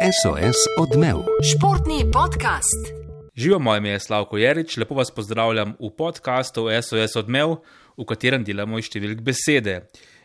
SOS 0.00 0.56
odmev. 0.78 1.16
Športni 1.44 2.04
podcast. 2.12 2.92
Živo 3.36 3.58
moje 3.58 3.78
ime 3.78 3.88
je 3.88 3.98
Slavko 4.00 4.38
Jerič, 4.38 4.76
lepo 4.76 4.94
vas 4.94 5.10
pozdravljam 5.10 5.74
v 5.80 5.90
podkastu 5.98 6.66
SOS 6.82 7.16
odmev, 7.16 7.56
v 7.96 8.04
katerem 8.04 8.44
delamo 8.44 8.78
iz 8.78 8.88
številk 8.88 9.20
besede. 9.20 9.74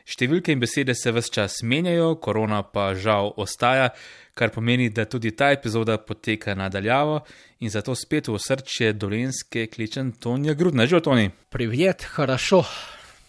Številke 0.05 0.53
in 0.53 0.59
besede 0.61 0.93
se 0.95 1.11
vse 1.11 1.33
čas 1.33 1.61
menjajo, 1.63 2.15
korona 2.21 2.61
pa 2.63 2.91
žal 2.93 3.31
ostaja, 3.41 3.89
kar 4.37 4.51
pomeni, 4.53 4.89
da 4.89 5.07
tudi 5.09 5.31
ta 5.31 5.49
epizoda 5.55 5.97
poteka 5.97 6.53
nadaljavo 6.55 7.23
in 7.59 7.73
zato 7.73 7.95
spet 7.95 8.29
v 8.29 8.37
srče 8.39 8.93
dolenske 8.93 9.65
kličem 9.73 10.11
Tonija 10.19 10.53
Grudna. 10.53 10.85
Živo, 10.85 11.01
Toni. 11.09 11.31
Privet, 11.49 12.05
хорошо. 12.05 12.65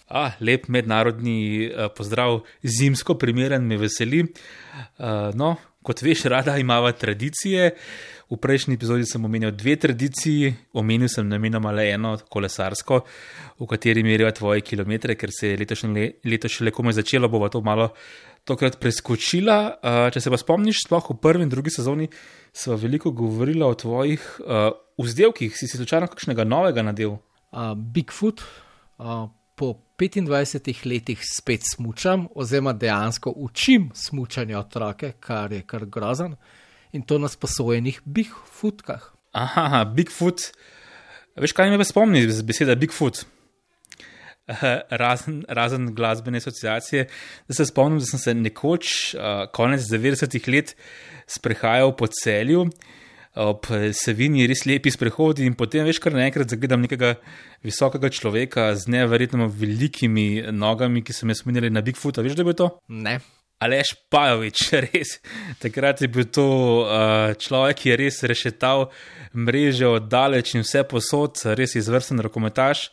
Ah, 0.07 0.37
lep 0.39 0.69
mednarodni 0.71 1.67
uh, 1.67 1.89
pozdrav, 1.91 2.45
zimsko 2.63 3.17
primeren, 3.19 3.65
me 3.67 3.75
veseli. 3.81 4.23
Uh, 4.23 5.35
no, 5.35 5.57
kot 5.84 6.02
veš, 6.02 6.26
rada 6.32 6.58
imamo 6.58 6.92
tradicije. 6.92 7.72
V 8.32 8.38
prejšnji 8.40 8.78
epizodi 8.78 9.04
sem 9.04 9.26
omenil 9.28 9.52
dve 9.52 9.74
tradiciji, 9.76 10.54
omenil 10.80 11.10
sem 11.12 11.28
namenoma 11.28 11.74
le 11.76 11.90
eno 11.92 12.14
kolesarsko, 12.32 13.02
v 13.60 13.68
kateri 13.68 14.06
merijo 14.08 14.30
tvoje 14.32 14.64
kilometre, 14.64 15.18
ker 15.20 15.34
se 15.36 15.50
je 15.50 15.58
letošnje 15.60 16.06
leto 16.32 16.48
še 16.48 16.64
le 16.64 16.72
komaj 16.72 16.96
začelo, 17.02 17.28
bova 17.28 17.50
to 17.52 17.60
malo 17.60 17.90
tokrat 18.48 18.80
preskočila. 18.80 19.58
Če 20.16 20.24
se 20.24 20.32
pa 20.32 20.40
spomniš, 20.40 20.86
sploh 20.86 21.12
v 21.12 21.18
prvi 21.20 21.44
in 21.44 21.52
drugi 21.52 21.76
sezoni 21.76 22.08
smo 22.56 22.80
veliko 22.80 23.12
govorili 23.12 23.68
o 23.68 23.74
tvojih 23.76 24.24
uh, 24.46 24.72
vzdelkih, 24.96 25.52
si 25.52 25.68
si 25.68 25.82
slučajno 25.82 26.08
kakšnega 26.08 26.48
novega 26.48 26.88
nadel? 26.88 27.20
Uh, 27.52 27.76
Bigfoot. 27.76 28.48
Uh, 28.96 29.28
Po 29.62 29.76
25 30.02 30.86
letih 30.86 31.22
spet 31.22 31.62
smučam, 31.76 32.28
oziroma 32.36 32.74
dejansko 32.74 33.34
učim 33.36 33.92
smučanje 33.94 34.58
otroke, 34.58 35.12
kar 35.20 35.52
je 35.52 35.62
kar 35.62 35.86
grozen 35.86 36.36
in 36.92 37.02
to 37.02 37.18
na 37.18 37.28
sposojenih 37.28 38.02
Bigfootkah. 38.06 39.04
Aha, 39.32 39.86
Bigfoot. 39.86 40.42
Veš, 41.40 41.54
kaj 41.56 41.78
me 41.78 41.86
spomni 41.86 42.26
z 42.32 42.44
beseda 42.44 42.76
Bigfoot? 42.76 43.24
Razen, 44.90 45.44
razen 45.48 45.94
glasbene 45.96 46.42
asociacije, 46.42 47.06
da 47.48 47.54
se 47.54 47.66
spomnim, 47.66 48.02
da 48.02 48.06
sem 48.06 48.20
se 48.20 48.34
nekoč, 48.34 49.14
uh, 49.14 49.46
konec 49.54 49.86
90-ih 49.88 50.50
let, 50.52 50.76
sprehajal 51.30 51.96
po 51.96 52.10
celju 52.12 52.66
ob 53.40 53.68
Savini, 53.96 54.44
res 54.50 54.66
lepi 54.68 54.92
sprehodi 54.92 55.46
in 55.48 55.56
potem 55.56 55.86
veš, 55.88 56.02
kar 56.04 56.16
naenkrat 56.16 56.52
zagledam 56.52 56.84
nekega 56.84 57.14
visokega 57.64 58.12
človeka 58.12 58.72
z 58.76 58.92
neverjetno 58.92 59.48
velikimi 59.48 60.52
nogami, 60.52 61.04
ki 61.04 61.16
so 61.16 61.30
me 61.30 61.36
spominjali 61.38 61.72
na 61.72 61.84
Bigfoota. 61.86 62.26
Veš, 62.26 62.36
da 62.36 62.44
je 62.44 62.50
bilo 62.50 62.60
to? 62.60 62.70
Ne. 62.90 63.20
Aleš 63.62 63.94
Pajovič, 64.12 64.66
res. 64.88 65.18
Takrat 65.62 66.02
je 66.02 66.10
bil 66.12 66.28
to 66.34 66.46
uh, 66.84 67.32
človek, 67.38 67.84
ki 67.84 67.92
je 67.92 68.00
res 68.04 68.22
rešetal 68.28 68.90
mreže 69.38 69.88
od 69.88 70.10
daleč 70.12 70.56
in 70.58 70.66
vse 70.66 70.84
posod, 70.90 71.40
res 71.56 71.78
izvrsten 71.80 72.20
rokometaš. 72.26 72.90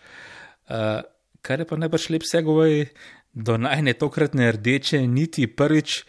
Uh, 0.69 1.00
kar 1.42 1.64
je 1.64 1.66
pa 1.66 1.81
najbrž 1.81 2.11
lep 2.12 2.27
segovej 2.28 2.91
do 3.33 3.56
najne 3.56 3.94
tokratne 3.97 4.53
rdeče 4.53 5.06
niti 5.06 5.47
prvič 5.47 6.03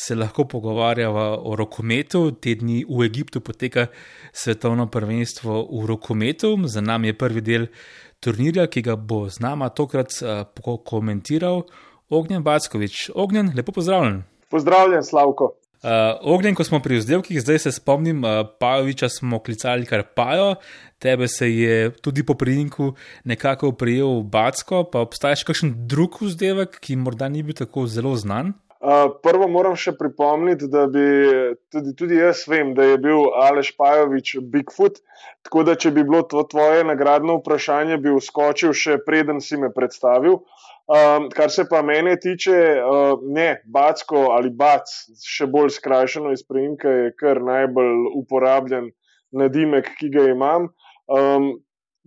se 0.00 0.14
lahko 0.14 0.44
pogovarjava 0.48 1.26
o 1.44 1.56
rokometu. 1.56 2.30
Te 2.32 2.54
dni 2.56 2.84
v 2.88 3.04
Egiptu 3.04 3.42
poteka 3.44 3.86
svetovno 4.32 4.88
prvenstvo 4.90 5.66
v 5.68 5.84
rokometu, 5.86 6.56
za 6.64 6.80
nami 6.80 7.12
je 7.12 7.18
prvi 7.18 7.44
del 7.44 7.68
turnirja, 8.20 8.66
ki 8.72 8.82
ga 8.88 8.96
bo 8.96 9.26
z 9.28 9.44
nama 9.44 9.68
tokrat 9.68 10.16
uh, 10.24 10.76
komentiral 10.84 11.66
Ognjen 12.10 12.42
Backovič. 12.42 13.10
Ognjen, 13.14 13.52
lepo 13.56 13.72
pozdravljen. 13.76 14.22
Pozdravljen, 14.50 15.04
Slavko. 15.04 15.54
Uh, 15.80 16.16
Ognjen, 16.28 16.56
ko 16.56 16.64
smo 16.64 16.80
pri 16.84 16.98
vzdelkih, 17.00 17.40
zdaj 17.40 17.58
se 17.62 17.72
spomnim, 17.72 18.24
uh, 18.24 18.42
Pajoviča 18.60 19.08
smo 19.08 19.38
klicali 19.40 19.86
kar 19.88 20.02
Pajo, 20.16 20.54
tebe 21.00 21.28
se 21.28 21.48
je 21.48 21.92
tudi 22.04 22.24
po 22.26 22.34
prijinku 22.34 22.92
nekako 23.24 23.72
prijel 23.72 24.20
Backo, 24.22 24.82
pa 24.84 25.00
obstaja 25.00 25.38
še 25.40 25.48
kakšen 25.48 25.72
drug 25.88 26.20
vzdelek, 26.20 26.76
ki 26.84 26.98
morda 27.00 27.30
ni 27.32 27.44
bil 27.44 27.56
tako 27.56 27.86
zelo 27.88 28.12
znan? 28.16 28.52
Uh, 28.80 29.10
prvo 29.20 29.44
moram 29.44 29.74
še 29.76 29.92
pripomniti, 29.92 30.64
da 30.72 30.86
bi 30.88 31.02
tudi, 31.68 31.90
tudi 31.98 32.16
jaz 32.16 32.46
vem, 32.48 32.70
da 32.72 32.86
je 32.88 32.96
bil 33.04 33.26
Aleš 33.36 33.74
Pajovič 33.76 34.38
Bigfoot. 34.40 35.02
Tako 35.44 35.66
da, 35.68 35.74
če 35.76 35.90
bi 35.92 36.04
bilo 36.08 36.22
to 36.24 36.40
tvoje 36.48 36.86
nagradno 36.88 37.36
vprašanje, 37.42 37.98
bi 38.00 38.14
uskočil 38.16 38.72
še 38.72 38.96
preden 39.04 39.42
si 39.44 39.58
me 39.60 39.68
predstavil. 39.74 40.38
Um, 40.88 41.28
kar 41.28 41.52
se 41.52 41.66
pa 41.68 41.82
mene 41.84 42.14
tiče, 42.22 42.56
uh, 42.80 43.20
ne, 43.20 43.50
Backo 43.68 44.30
ali 44.32 44.48
Bac, 44.48 44.88
še 45.28 45.44
bolj 45.52 45.74
skrajšano 45.76 46.32
iz 46.32 46.40
prejemka, 46.48 46.88
je 46.88 47.10
kar 47.20 47.42
najbolj 47.44 48.14
uporabljen 48.16 48.88
nadimek, 49.36 49.92
ki 49.98 50.08
ga 50.14 50.24
imam. 50.32 50.70
Um, 51.04 51.50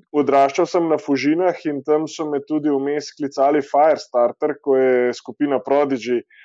odraščal 0.09 0.66
sem 0.66 0.90
na 0.90 0.97
Fužinah 0.97 1.61
in 1.69 1.84
tam 1.85 2.09
so 2.09 2.25
me 2.25 2.41
tudi 2.41 2.73
vmes 2.73 3.11
klicali 3.13 3.61
Firestarter, 3.61 4.57
ko 4.57 4.79
je 4.81 5.13
skupina 5.13 5.61
Prodigy 5.61 6.17
uh, 6.17 6.41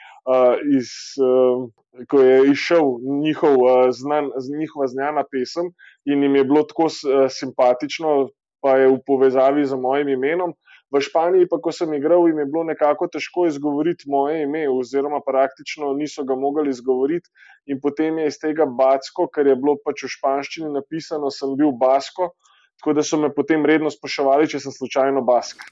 iz, 0.77 0.91
uh, 1.23 1.69
ko 2.09 2.21
je 2.21 2.51
izšel 2.51 2.99
njihov, 3.23 3.57
uh, 3.63 3.89
znan, 3.91 4.31
njihova 4.59 4.87
znana 4.87 5.25
pesem 5.33 5.73
in 6.05 6.23
jim 6.23 6.37
je 6.37 6.45
bilo 6.45 6.63
tako 6.63 6.89
uh, 6.89 7.27
simpatično, 7.31 8.29
pa 8.61 8.77
je 8.77 8.89
v 8.89 8.99
povezavi 9.07 9.67
z 9.67 9.77
mojim 9.77 10.09
imenom. 10.09 10.55
V 10.89 11.01
Španiji, 11.05 11.45
pa 11.51 11.59
ko 11.61 11.69
sem 11.69 11.91
igral, 11.93 12.25
jim 12.29 12.39
je 12.41 12.47
bilo 12.49 12.63
nekako 12.65 13.11
težko 13.13 13.45
izgovoriti 13.47 14.09
moje 14.09 14.43
ime, 14.47 14.65
oziroma 14.73 15.21
praktično 15.21 15.93
niso 15.93 16.25
ga 16.25 16.35
mogli 16.35 16.71
izgovoriti. 16.73 17.29
In 17.69 17.81
potem 17.81 18.19
je 18.19 18.31
iz 18.31 18.39
tega 18.41 18.65
Backo, 18.65 19.29
ker 19.29 19.47
je 19.47 19.57
bilo 19.57 19.77
pač 19.85 20.07
v 20.07 20.13
španščini 20.17 20.73
napisano, 20.73 21.29
sem 21.31 21.53
bil 21.61 21.75
Basko. 21.77 22.31
Tako 22.79 22.93
da 22.95 23.03
so 23.03 23.19
me 23.19 23.33
potem 23.35 23.65
redno 23.67 23.91
spraševali, 23.91 24.47
če 24.49 24.61
sem 24.63 24.73
slučajno 24.73 25.23
bask. 25.27 25.65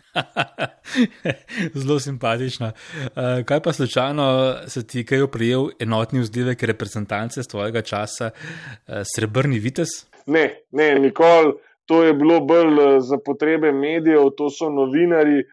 Zelo 1.81 2.01
simpatično. 2.03 2.73
Uh, 2.73 3.45
kaj 3.47 3.61
pa 3.63 3.73
slučajno 3.73 4.27
se 4.67 4.83
ti 4.87 5.05
kaj 5.07 5.23
oprijel 5.29 5.69
enotni 5.79 6.25
vzdevek 6.25 6.63
reprezentance 6.67 7.43
z 7.43 7.53
tvojega 7.53 7.83
časa, 7.87 8.33
uh, 8.35 9.05
srebrni 9.15 9.63
vites? 9.63 10.03
Ne, 10.27 10.49
ne, 10.73 10.95
nikoli. 10.99 11.55
To 11.87 12.03
je 12.03 12.15
bilo 12.19 12.41
bolj 12.43 12.99
za 13.07 13.19
potrebe 13.23 13.71
medijev, 13.73 14.33
to 14.35 14.49
so 14.51 14.67
novinari, 14.75 15.45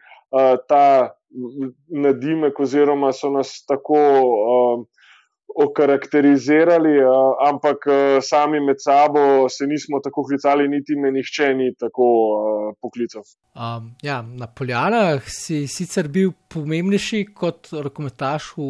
ta 0.68 1.14
nadimek, 1.86 2.58
oziroma 2.60 3.12
so 3.14 3.30
nas 3.30 3.60
tako. 3.68 4.00
Uh, 5.54 5.64
okarakterizirali, 5.64 6.98
ampak 7.48 7.86
sami 8.22 8.60
med 8.60 8.76
sabo 8.78 9.48
se 9.48 9.66
nismo 9.66 10.00
tako 10.02 10.24
klicali, 10.24 10.68
niti 10.68 10.96
me 10.96 11.10
nihče 11.14 11.54
ni 11.54 11.74
tako 11.78 12.06
poklical. 12.82 13.22
Um, 13.54 13.92
ja, 14.02 14.22
na 14.22 14.46
Poljanah 14.46 15.22
si 15.30 15.66
sicer 15.70 16.08
bil 16.08 16.32
pomembnejši 16.50 17.24
kot 17.34 17.70
rokometaš 17.72 18.54
v 18.56 18.68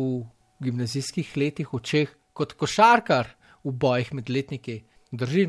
gimnazijskih 0.65 1.37
letih, 1.37 1.72
v 1.72 1.81
Čeh, 1.81 2.12
kot 2.37 2.53
košarkar 2.61 3.33
v 3.65 3.72
bojih 3.72 4.12
med 4.15 4.31
letniki. 4.31 4.83
Drži, 5.15 5.45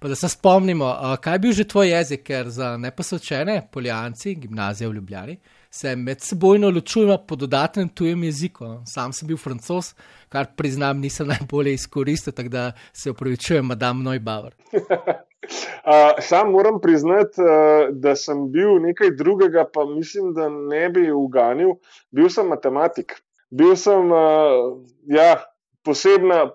pa 0.00 0.08
da 0.08 0.16
se 0.16 0.30
spomnimo, 0.32 0.86
kaj 1.20 1.34
je 1.34 1.40
bil 1.44 1.52
že 1.52 1.66
tvoj 1.68 1.90
jezik, 1.92 2.22
ker 2.24 2.48
za 2.48 2.70
neposvečene 2.80 3.66
poljanci, 3.72 4.32
gimnazije 4.40 4.88
v 4.88 4.94
Ljubljani, 4.96 5.34
se 5.70 5.96
med 5.96 6.20
sebojno 6.20 6.70
ločujemo 6.70 7.18
po 7.28 7.36
dodatnem 7.36 7.88
tujem 7.88 8.24
jeziku. 8.24 8.64
Sam 8.86 9.12
sem 9.12 9.28
bil 9.28 9.36
francos, 9.36 9.94
kar 10.28 10.46
priznam, 10.56 11.00
nisem 11.00 11.28
najbolje 11.30 11.74
izkoristil, 11.74 12.32
tako 12.32 12.48
da 12.48 12.72
se 12.92 13.10
upravičujem, 13.10 13.66
madam 13.66 14.02
Neubauer. 14.02 14.54
Uh, 15.40 16.20
sam 16.20 16.50
moram 16.50 16.80
priznati, 16.80 17.40
uh, 17.40 17.88
da 17.96 18.12
sem 18.16 18.50
bil 18.52 18.76
nekaj 18.80 19.10
drugega, 19.16 19.64
pa 19.72 19.84
mislim, 19.84 20.34
da 20.34 20.48
ne 20.48 20.88
bi 20.88 21.10
uganil. 21.10 21.78
Bil 22.10 22.28
sem 22.28 22.46
matematik. 22.46 23.16
Bil 23.50 23.72
sem 23.76 24.12
uh, 24.12 24.76
ja, 25.08 25.40
posebna. 25.84 26.50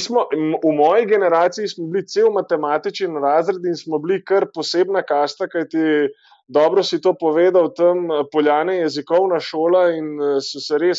Smo, 0.00 0.26
v 0.64 0.70
moji 0.76 1.06
generaciji 1.06 1.68
smo 1.68 1.86
bili 1.92 2.06
cel 2.06 2.30
matematični 2.32 3.20
razred 3.20 3.64
in 3.64 3.76
smo 3.76 3.98
bili 3.98 4.22
kar 4.24 4.46
posebna 4.54 5.02
kasta, 5.02 5.48
kajti 5.48 6.08
dobro 6.48 6.82
si 6.82 7.00
to 7.00 7.14
povedal, 7.14 7.70
tam 7.76 8.08
poljane 8.32 8.76
jezikovna 8.76 9.40
šola 9.40 9.90
in 9.96 10.16
so 10.40 10.60
se 10.60 10.78
res 10.80 10.98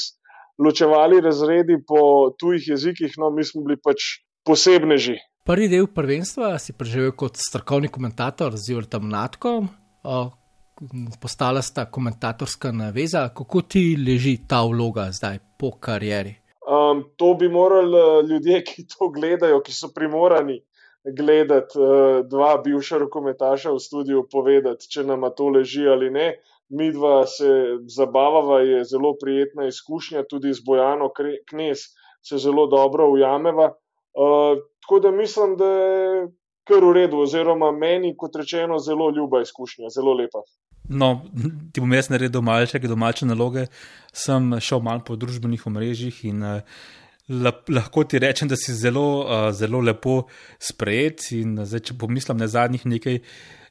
ločevali 0.59 1.21
razredi 1.21 1.79
po 1.87 2.31
tujih 2.39 2.67
jezikih, 2.67 3.13
no 3.17 3.29
mi 3.29 3.43
smo 3.43 3.63
bili 3.63 3.79
pač 3.81 4.21
posebneži. 4.45 5.17
Prvi 5.49 5.69
del 5.71 5.87
prvenstva 5.87 6.57
si 6.61 6.75
preživel 6.77 7.13
kot 7.17 7.39
strokovni 7.39 7.89
komentator 7.89 8.53
z 8.57 8.75
Jurtom 8.75 9.07
Natkom, 9.09 9.69
postala 11.21 11.61
sta 11.65 11.87
komentatorska 11.91 12.71
naveza. 12.71 13.29
Kako 13.35 13.61
ti 13.61 13.95
leži 13.97 14.37
ta 14.47 14.61
vloga 14.63 15.09
zdaj 15.11 15.39
po 15.57 15.71
karieri? 15.79 16.35
Um, 16.69 17.01
to 17.17 17.33
bi 17.33 17.49
morali 17.49 18.29
ljudje, 18.29 18.61
ki 18.63 18.85
to 18.87 19.09
gledajo, 19.09 19.63
ki 19.65 19.73
so 19.73 19.89
primorani 19.95 20.59
gledati, 21.05 21.79
uh, 21.79 22.25
dva 22.27 22.57
bivša 22.63 22.97
rokometaša 23.05 23.71
v 23.71 23.79
studiu, 23.79 24.27
povedati, 24.31 24.89
če 24.89 25.03
nam 25.03 25.27
to 25.35 25.49
leži 25.49 25.87
ali 25.87 26.09
ne 26.09 26.33
mi 26.69 26.91
dva 26.91 27.27
se 27.27 27.77
zabavava, 27.87 28.59
je 28.59 28.83
zelo 28.85 29.15
prijetna 29.21 29.67
izkušnja, 29.67 30.23
tudi 30.29 30.53
z 30.53 30.61
Bojano 30.65 31.09
Knes 31.49 31.79
se 32.21 32.37
zelo 32.37 32.67
dobro 32.67 33.09
ujameva. 33.09 33.65
Uh, 33.65 34.61
tako 34.81 34.99
da 34.99 35.11
mislim, 35.11 35.57
da 35.57 35.65
je 35.65 36.27
kar 36.67 36.85
v 36.85 36.93
redu, 36.93 37.17
oziroma 37.17 37.71
meni, 37.71 38.17
kot 38.17 38.35
rečeno, 38.35 38.79
zelo 38.79 39.09
ljuba 39.09 39.41
izkušnja, 39.41 39.89
zelo 39.89 40.13
lepa. 40.13 40.41
No, 40.89 41.21
ti 41.73 41.81
bom 41.81 41.93
jaz 41.93 42.09
naredil 42.09 42.41
malce 42.41 42.79
domače 42.79 43.25
naloge, 43.25 43.65
sem 44.13 44.53
šel 44.59 44.79
malo 44.79 45.01
po 45.05 45.15
družbenih 45.15 45.65
omrežjih 45.67 46.25
in 46.25 46.43
uh, 46.43 46.61
lahko 47.29 48.03
ti 48.03 48.19
rečem, 48.19 48.49
da 48.49 48.57
si 48.57 48.73
zelo, 48.73 49.25
uh, 49.25 49.49
zelo 49.53 49.81
lepo 49.81 50.23
sprejet. 50.59 51.29
In 51.37 51.59
zdaj, 51.61 51.89
če 51.89 51.99
pomislim 51.99 52.39
na 52.41 52.49
zadnjih 52.49 52.87
nekaj 52.89 53.21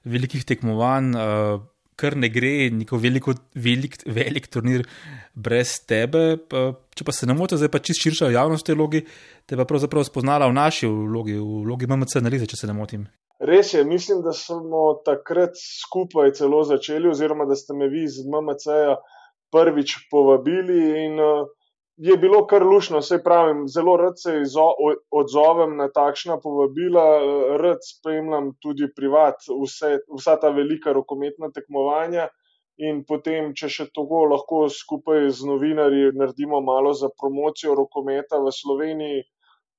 velikih 0.09 0.47
tekmovanj, 0.47 1.11
uh, 1.19 1.61
kar 1.99 2.15
ne 2.15 2.31
gre, 2.31 2.71
neko 2.71 3.01
veliko, 3.03 3.35
velik, 3.59 3.99
velik 4.07 4.47
turnir 4.53 4.87
brez 5.35 5.81
tebe. 5.89 6.39
Pa, 6.39 6.71
če 6.95 7.07
pa 7.07 7.15
se 7.15 7.27
ne 7.27 7.35
motim, 7.35 7.59
zdaj 7.59 7.73
pa 7.75 7.83
čist 7.83 8.05
širša 8.07 8.31
javnost 8.35 8.67
te 8.67 8.79
vlogi, 8.79 9.03
te 9.47 9.59
pa 9.59 9.67
pravzaprav 9.69 10.07
spoznala 10.07 10.47
v 10.51 10.59
naši 10.59 10.87
vlogi, 10.87 11.35
v 11.39 11.65
vlogi 11.67 11.91
MMC 11.91 12.21
analize, 12.23 12.47
če 12.51 12.63
se 12.63 12.71
ne 12.71 12.79
motim. 12.79 13.09
Res 13.39 13.71
je, 13.75 13.85
mislim, 13.87 14.23
da 14.23 14.33
smo 14.35 14.97
takrat 15.07 15.55
skupaj 15.59 16.33
celo 16.39 16.65
začeli, 16.67 17.11
oziroma 17.11 17.47
da 17.47 17.55
ste 17.59 17.75
me 17.79 17.87
vi 17.91 18.07
z 18.11 18.27
MMC-ja 18.27 18.97
prvič 19.55 19.95
povabili. 20.11 20.79
In, 21.05 21.23
uh, 21.23 21.47
je 21.99 22.17
bilo 22.17 22.47
kar 22.47 22.63
lušno, 22.63 22.99
vse 22.99 23.23
pravim, 23.25 23.69
zelo 23.69 23.97
rad 23.97 24.15
se 24.23 24.33
odzovem 25.11 25.77
na 25.77 25.89
takšna 25.95 26.39
povabila, 26.43 27.07
rad 27.59 27.83
spremljam 27.83 28.53
tudi 28.63 28.87
privat, 28.97 29.43
vse, 29.65 29.99
vsa 30.19 30.37
ta 30.41 30.51
velika 30.55 30.93
rokometna 30.93 31.51
tekmovanja. 31.55 32.29
In 32.79 33.03
potem, 33.03 33.51
če 33.59 33.67
še 33.75 33.89
tako 33.91 34.23
lahko 34.31 34.69
skupaj 34.71 35.25
z 35.35 35.49
novinarji 35.49 36.13
naredimo 36.15 36.61
malo 36.63 36.93
za 36.95 37.11
promocijo 37.11 37.75
rokometa 37.75 38.39
v 38.39 38.53
Sloveniji, 38.55 39.25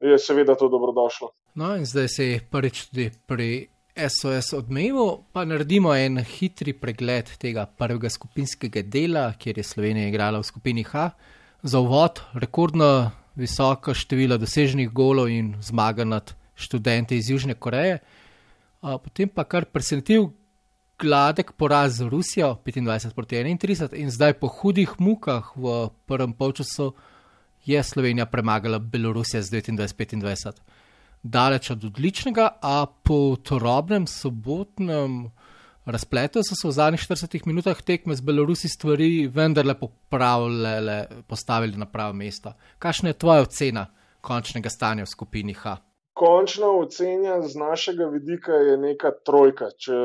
je 0.03 0.17
seveda 0.19 0.57
to 0.59 0.67
dobrodošlo. 0.67 1.31
No, 1.55 1.71
in 1.79 1.87
zdaj 1.87 2.07
se 2.11 2.25
je 2.27 2.41
prvič 2.51 2.81
tudi 2.89 3.07
pri 3.27 3.69
SOS 3.95 4.51
odmevu, 4.59 5.07
pa 5.31 5.45
naredimo 5.47 5.95
en 5.95 6.19
hitri 6.19 6.75
pregled 6.75 7.31
tega 7.39 7.63
prvega 7.71 8.11
skupinskega 8.11 8.83
dela, 8.83 9.29
kjer 9.39 9.63
je 9.63 9.69
Slovenija 9.71 10.11
igrala 10.11 10.43
v 10.43 10.51
skupini 10.51 10.83
H 10.83 11.07
za 11.63 11.79
uvod 11.79 12.21
rekordno 12.33 13.11
visoko 13.35 13.93
število 13.93 14.37
doseženih 14.37 14.91
golov 14.91 15.29
in 15.29 15.55
zmaga 15.61 16.03
nad 16.03 16.33
študenti 16.55 17.17
iz 17.17 17.29
Južne 17.29 17.53
Koreje. 17.53 17.99
Potem 18.81 19.29
pa 19.29 19.43
kar 19.43 19.65
presenetil 19.65 20.29
gladek 20.99 21.51
poraz 21.51 21.99
z 21.99 22.07
Rusijo 22.11 22.57
25 22.65 23.13
proti 23.13 23.35
31 23.35 23.95
in 23.95 24.11
zdaj 24.11 24.33
po 24.33 24.47
hudih 24.47 24.99
mukah 24.99 25.51
v 25.55 25.89
prvem 26.05 26.33
polčasu 26.33 26.93
je 27.65 27.83
Slovenija 27.83 28.25
premagala 28.25 28.79
Belorusijo 28.79 29.41
z 29.43 29.51
29-25. 29.51 30.51
Daleč 31.23 31.71
od 31.71 31.83
odličnega, 31.83 32.47
a 32.61 32.85
po 33.03 33.35
torobnem 33.43 34.07
sobotnem 34.07 35.31
razpletel 35.91 36.43
so 36.43 36.55
se 36.55 36.67
v 36.67 36.71
zadnjih 36.71 37.01
40 37.01 37.47
minutah 37.47 37.81
tekme 37.81 38.15
z 38.15 38.21
Belorusi 38.21 38.69
stvari 38.69 39.27
vendarle 39.27 39.75
popravljale, 39.79 41.05
postavili 41.27 41.77
na 41.77 41.85
pravo 41.85 42.13
mesto. 42.13 42.53
Kakšna 42.79 43.09
je 43.09 43.19
tvoja 43.19 43.41
ocena 43.41 43.85
končnega 44.21 44.69
stanja 44.69 45.03
v 45.03 45.13
skupini 45.13 45.53
H? 45.53 45.77
Končna 46.13 46.67
ocena 46.67 47.41
z 47.41 47.55
našega 47.55 48.09
vidika 48.11 48.51
je 48.51 48.77
neka 48.77 49.11
trojka. 49.25 49.69
Če 49.77 49.99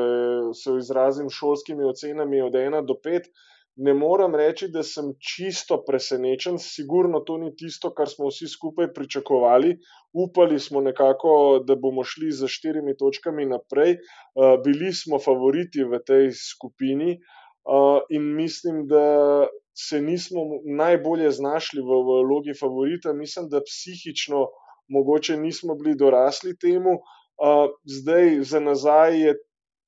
se 0.55 0.77
izrazim 0.79 1.29
šolskimi 1.29 1.83
ocenami 1.83 2.41
od 2.41 2.53
1 2.53 2.85
do 2.87 2.95
5, 3.03 3.27
ne 3.75 3.93
morem 3.93 4.35
reči, 4.35 4.69
da 4.71 4.83
sem 4.83 5.11
čisto 5.19 5.81
presenečen. 5.83 6.59
Sigurno 6.59 7.19
to 7.27 7.37
ni 7.37 7.51
tisto, 7.55 7.91
kar 7.91 8.07
smo 8.07 8.29
vsi 8.31 8.47
skupaj 8.47 8.93
pričakovali. 8.95 9.75
Upali 10.15 10.59
smo 10.59 10.81
nekako, 10.81 11.59
da 11.67 11.75
bomo 11.75 12.03
šli 12.03 12.31
za 12.31 12.47
štirimi 12.47 12.95
točkami 12.97 13.45
naprej. 13.45 13.97
Uh, 13.97 14.55
bili 14.63 14.93
smo 14.93 15.19
favoriti 15.19 15.83
v 15.83 15.99
tej 16.07 16.29
skupini 16.31 17.17
uh, 17.17 17.99
in 18.09 18.29
mislim, 18.35 18.85
da 18.87 19.47
se 19.75 19.99
nismo 20.01 20.41
najbolje 20.63 21.31
znašli 21.31 21.83
v 21.83 21.99
vlogi 22.23 22.55
favorita. 22.59 23.13
Mislim, 23.13 23.49
da 23.51 23.59
psihično 23.59 24.47
mogoče 24.87 25.37
nismo 25.37 25.75
bili 25.75 25.97
dorasli 25.99 26.55
temu. 26.57 26.95
Uh, 27.35 27.75
zdaj, 27.83 28.39
za 28.47 28.59
nazaj 28.59 29.19
je 29.19 29.35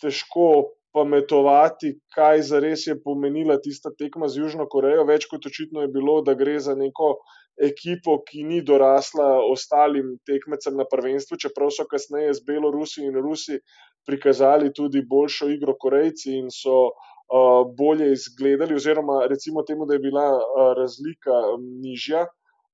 težko 0.01 0.73
pametovati, 0.97 1.93
kaj 2.15 2.41
za 2.41 2.59
res 2.59 2.87
je 2.87 2.95
pomenila 3.03 3.59
tista 3.61 3.91
tekma 3.95 4.27
z 4.27 4.41
Južno 4.41 4.67
Korejo. 4.67 5.05
Več 5.07 5.27
kot 5.31 5.45
očitno 5.45 5.85
je 5.85 5.91
bilo, 5.93 6.21
da 6.25 6.35
gre 6.35 6.57
za 6.59 6.75
neko 6.75 7.15
ekipo, 7.57 8.19
ki 8.27 8.43
ni 8.43 8.61
dorasla 8.61 9.27
ostalim 9.51 10.15
tekmecem 10.25 10.77
na 10.77 10.85
prvenstvu, 10.89 11.39
čeprav 11.41 11.71
so 11.73 11.87
kasneje 11.89 12.33
z 12.37 12.45
Belorusi 12.47 13.05
in 13.05 13.17
Rusi 13.17 13.59
prikazali 14.07 14.73
tudi 14.73 15.01
boljšo 15.01 15.49
igro 15.51 15.75
Korejci 15.79 16.37
in 16.37 16.51
so 16.53 16.77
uh, 16.87 17.63
bolje 17.77 18.11
izgledali, 18.13 18.75
oziroma 18.75 19.25
recimo 19.27 19.63
temu, 19.63 19.85
da 19.85 19.97
je 19.97 20.05
bila 20.05 20.27
uh, 20.37 20.73
razlika 20.77 21.41
nižja. 21.83 22.27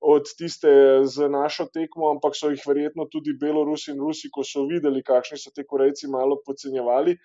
Od 0.04 0.28
tiste 0.36 0.68
z 1.08 1.28
našo 1.32 1.64
tekmo, 1.72 2.10
ampak 2.12 2.34
so 2.36 2.50
jih 2.52 2.60
verjetno 2.68 3.06
tudi 3.08 3.32
Belorusi 3.40 3.94
in 3.94 4.02
Rusi, 4.04 4.28
ko 4.28 4.44
so 4.44 4.66
videli, 4.68 5.00
kakšni 5.02 5.40
so 5.40 5.52
te 5.54 5.64
Korejci, 5.64 6.10
malo 6.12 6.36
podcenjevali 6.44 7.16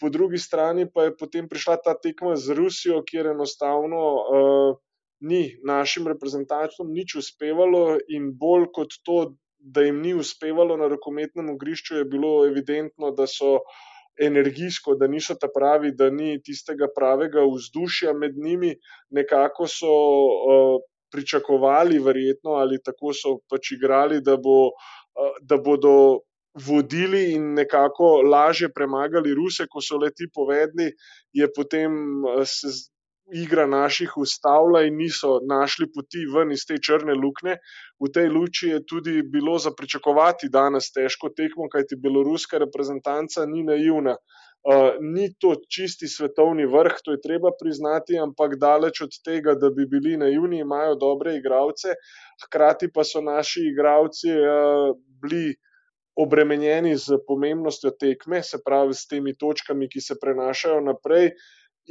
po 0.00 0.08
drugi 0.08 0.38
strani 0.38 0.86
pa 0.92 1.04
je 1.04 1.16
potem 1.16 1.48
prišla 1.48 1.76
ta 1.84 1.94
tekma 1.94 2.36
z 2.36 2.56
Rusijo, 2.56 3.02
kjer 3.04 3.34
enostavno 3.34 4.00
uh, 4.00 4.78
ni 5.20 5.56
našim 5.66 6.08
reprezentantom 6.08 6.90
nič 6.92 7.16
uspevalo, 7.20 7.98
in 8.08 8.30
bolj 8.38 8.70
kot 8.74 8.96
to, 9.04 9.34
da 9.58 9.84
jim 9.84 10.00
ni 10.00 10.14
uspevalo 10.16 10.76
na 10.80 10.88
rokometnem 10.88 11.52
igrišču, 11.54 12.00
je 12.00 12.04
bilo 12.08 12.46
evidentno, 12.48 13.10
da 13.16 13.26
so 13.28 13.58
energijsko, 14.20 14.96
da 15.00 15.08
niso 15.08 15.36
ta 15.40 15.48
pravi, 15.52 15.92
da 15.96 16.10
ni 16.10 16.38
tistega 16.42 16.88
pravega 16.96 17.44
vzdušja 17.48 18.14
med 18.16 18.38
njimi, 18.38 18.76
nekako 19.10 19.68
so. 19.68 19.98
Uh, 20.52 20.78
Pričakovali, 21.10 21.96
verjetno, 21.98 22.52
ali 22.62 22.76
tako 22.86 23.10
so 23.10 23.32
pač 23.50 23.72
igrali, 23.74 24.20
da, 24.22 24.36
bo, 24.38 24.68
da 25.42 25.56
bodo 25.58 26.20
vodili 26.54 27.32
in 27.32 27.54
nekako 27.54 28.22
lažje 28.22 28.68
premagali 28.74 29.34
Ruse, 29.34 29.66
ko 29.70 29.80
so 29.80 29.96
leti 29.96 30.26
povedali, 30.34 30.92
je 31.32 31.48
potem 31.56 31.92
eh, 32.26 32.44
se 32.44 32.68
igra 33.32 33.66
naših 33.66 34.16
ustavila 34.16 34.82
in 34.82 34.96
niso 34.96 35.38
našli 35.48 35.86
poti 35.94 36.26
ven 36.34 36.52
iz 36.52 36.66
te 36.68 36.78
črne 36.78 37.14
luknje. 37.14 37.56
V 38.00 38.10
tej 38.12 38.28
luči 38.28 38.68
je 38.74 38.84
tudi 38.86 39.22
bilo 39.22 39.58
za 39.58 39.70
pričakovati 39.76 40.48
danes 40.48 40.92
težko 40.92 41.30
tekmo, 41.36 41.68
kajti 41.72 41.96
beloruska 41.96 42.58
reprezentanca 42.58 43.46
ni 43.46 43.62
naivna. 43.62 44.16
Uh, 44.60 44.98
ni 45.00 45.30
to 45.40 45.54
čisti 45.72 46.04
svetovni 46.08 46.66
vrh, 46.68 46.98
to 47.04 47.14
je 47.14 47.20
treba 47.24 47.48
priznati, 47.56 48.18
ampak 48.20 48.58
daleč 48.60 49.00
od 49.00 49.14
tega, 49.24 49.54
da 49.56 49.70
bi 49.72 49.86
bili 49.88 50.18
naivni, 50.20 50.60
imajo 50.60 50.98
dobre 51.00 51.38
igralce, 51.38 51.94
hkrati 52.44 52.90
pa 52.92 53.04
so 53.04 53.22
naši 53.24 53.64
igralci 53.70 54.34
uh, 54.36 54.92
bili 55.22 55.54
obremenjeni 56.16 56.92
z 56.96 57.22
pomembnostjo 57.26 57.94
tekme, 57.96 58.42
se 58.42 58.60
pravi 58.64 58.94
s 58.94 59.06
temi 59.08 59.32
točkami, 59.32 59.88
ki 59.88 60.00
se 60.00 60.18
prenašajo 60.20 60.80
naprej. 60.84 61.32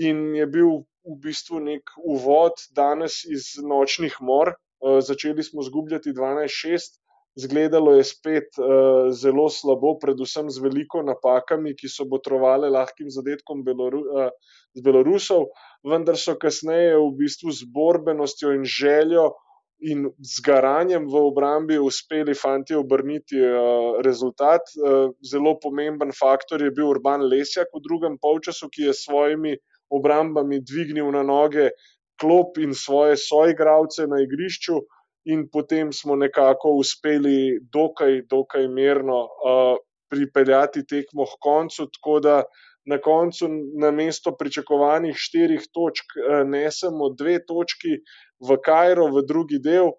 In 0.06 0.36
je 0.36 0.46
bil 0.48 0.84
v 1.10 1.18
bistvu 1.26 1.60
nek 1.66 1.94
uvod 2.06 2.62
danes 2.76 3.24
iz 3.26 3.56
nočnih 3.62 4.20
mor. 4.22 4.54
Uh, 4.80 5.00
začeli 5.04 5.44
smo 5.44 5.66
zgubljati 5.66 6.14
12-6, 6.16 7.00
zgledalo 7.36 7.98
je 7.98 8.06
spet 8.08 8.56
uh, 8.62 9.10
zelo 9.12 9.50
slabo, 9.50 9.98
predvsem 10.00 10.48
z 10.50 10.64
veliko 10.64 11.04
napakami, 11.04 11.76
ki 11.76 11.92
so 11.92 12.08
botrovali 12.08 12.70
lahkim 12.72 13.12
zadetkom 13.12 13.66
Beloru, 13.68 14.06
uh, 14.08 14.32
z 14.78 14.86
Belorusov, 14.86 15.50
vendar 15.84 16.16
so 16.16 16.38
kasneje 16.40 16.96
v 16.96 17.12
bistvu 17.20 17.52
z 17.52 17.68
borbenostjo 17.68 18.56
in 18.56 18.64
željo 18.64 19.28
uh, 19.28 19.38
in 19.80 20.12
z 20.20 20.44
garanjem 20.44 21.08
v 21.08 21.16
obrambi 21.16 21.80
uspeli 21.80 22.36
fanti 22.36 22.76
obrniti 22.76 23.40
uh, 23.40 24.02
rezultat. 24.04 24.62
Uh, 24.76 25.16
zelo 25.24 25.56
pomemben 25.60 26.12
faktor 26.12 26.62
je 26.62 26.72
bil 26.72 26.92
Urban 26.92 27.24
Lesjak 27.24 27.72
v 27.74 27.84
drugem 27.84 28.18
polčasu, 28.20 28.68
ki 28.70 28.90
je 28.90 28.94
s 28.94 29.08
svojimi 29.08 29.56
obrambami 29.90 30.62
dvignil 30.62 31.12
na 31.12 31.24
noge 31.24 31.70
klop 32.22 32.58
in 32.58 32.74
svoje 32.74 33.18
soigravce 33.18 34.08
na 34.08 34.22
igrišču. 34.24 34.82
In 35.30 35.46
potem 35.52 35.92
smo 35.94 36.16
nekako 36.16 36.78
uspeli 36.80 37.60
dokaj, 37.62 38.22
dokaj 38.30 38.68
mirno 38.68 39.20
uh, 39.28 39.76
pripeljati 40.10 40.86
tekmo 40.88 41.26
k 41.28 41.38
koncu, 41.44 41.86
tako 41.92 42.20
da 42.20 42.44
na 42.86 42.98
koncu, 42.98 43.50
na 43.78 43.92
mesto 43.92 44.32
pričakovanih 44.38 45.16
štirih 45.20 45.68
točk, 45.76 46.16
uh, 46.18 46.48
nesemo 46.48 47.12
dve 47.14 47.38
točki, 47.46 48.00
v 48.40 48.58
Kajro, 48.64 49.10
v 49.12 49.26
drugi 49.28 49.60
del, 49.60 49.92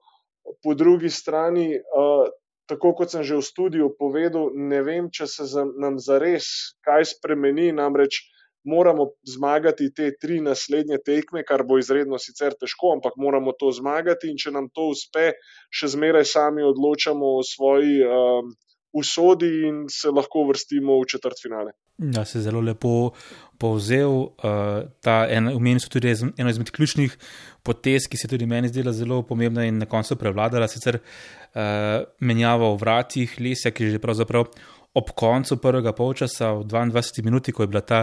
po 0.64 0.74
drugi 0.74 1.10
strani, 1.12 1.76
uh, 1.76 2.26
tako 2.66 2.94
kot 2.96 3.12
sem 3.12 3.22
že 3.26 3.36
v 3.36 3.44
studiu 3.44 3.92
povedal, 3.98 4.50
ne 4.54 4.80
vem, 4.82 5.10
če 5.12 5.26
se 5.28 5.46
nam 5.76 5.98
zares 5.98 6.78
kaj 6.86 7.12
spremeni. 7.12 7.70
Namreč 7.76 8.22
moramo 8.64 9.10
zmagati 9.24 9.90
te 9.94 10.10
tri 10.20 10.40
naslednje 10.40 10.98
tekme, 11.04 11.44
kar 11.48 11.64
bo 11.64 11.78
izredno 11.78 12.18
sicer 12.18 12.56
težko, 12.60 12.94
ampak 12.96 13.16
moramo 13.16 13.52
to 13.58 13.72
zmagati 13.72 14.30
in 14.30 14.40
če 14.40 14.52
nam 14.56 14.68
to 14.74 14.90
uspe, 14.94 15.32
še 15.70 15.94
zmeraj 15.96 16.26
sami 16.28 16.66
odločamo 16.66 17.36
o 17.38 17.44
svoji 17.46 18.02
um, 18.04 18.52
usodi 18.92 19.50
in 19.68 19.84
se 19.88 20.10
lahko 20.10 20.44
vrstimo 20.48 20.98
v 21.00 21.06
četrt 21.08 21.38
finale. 21.42 21.72
Ja, 22.00 22.24
se 22.24 22.40
zelo 22.40 22.60
lepo 22.64 23.12
povzel. 23.60 24.32
Uh, 24.40 25.54
umenil 25.54 25.80
so 25.80 25.92
tudi 25.92 26.10
eno 26.10 26.50
izmed 26.50 26.70
ključnih 26.72 27.16
potez, 27.62 28.08
ki 28.08 28.16
se 28.16 28.28
tudi 28.28 28.46
meni 28.48 28.68
zdela 28.68 28.92
zelo 28.92 29.22
pomembna 29.22 29.66
in 29.68 29.78
na 29.78 29.86
koncu 29.86 30.16
prevladala, 30.16 30.68
sicer 30.68 30.98
uh, 30.98 32.02
menjava 32.20 32.72
v 32.72 32.80
vratih 32.80 33.36
Lesja, 33.40 33.70
ki 33.70 33.84
je 33.84 33.96
že 33.96 34.02
pravzaprav 34.02 34.48
ob 34.94 35.10
koncu 35.14 35.56
prvega 35.62 35.92
polčasa, 35.94 36.50
v 36.58 36.64
22 36.66 37.22
minuti, 37.22 37.52
ko 37.54 37.62
je 37.62 37.70
bila 37.70 37.80
ta 37.80 38.00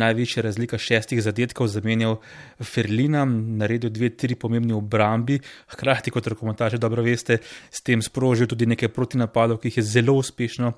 največja 0.00 0.42
razlika 0.42 0.78
šestih 0.80 1.20
zadetkov, 1.20 1.68
zamenjal 1.68 2.16
Ferlina, 2.64 3.26
naredil 3.28 3.92
dve, 3.92 4.08
tri 4.16 4.38
pomembne 4.40 4.74
obrambi, 4.74 5.36
hkrati, 5.74 6.10
kot 6.10 6.30
rekomendaže 6.32 6.80
dobro 6.80 7.04
veste, 7.04 7.42
s 7.44 7.84
tem 7.84 8.00
sprožil 8.00 8.48
tudi 8.48 8.68
nekaj 8.70 8.88
protinapadov, 8.88 9.60
ki 9.60 9.68
jih 9.68 9.82
je 9.82 9.86
zelo 10.00 10.16
uspešno 10.16 10.72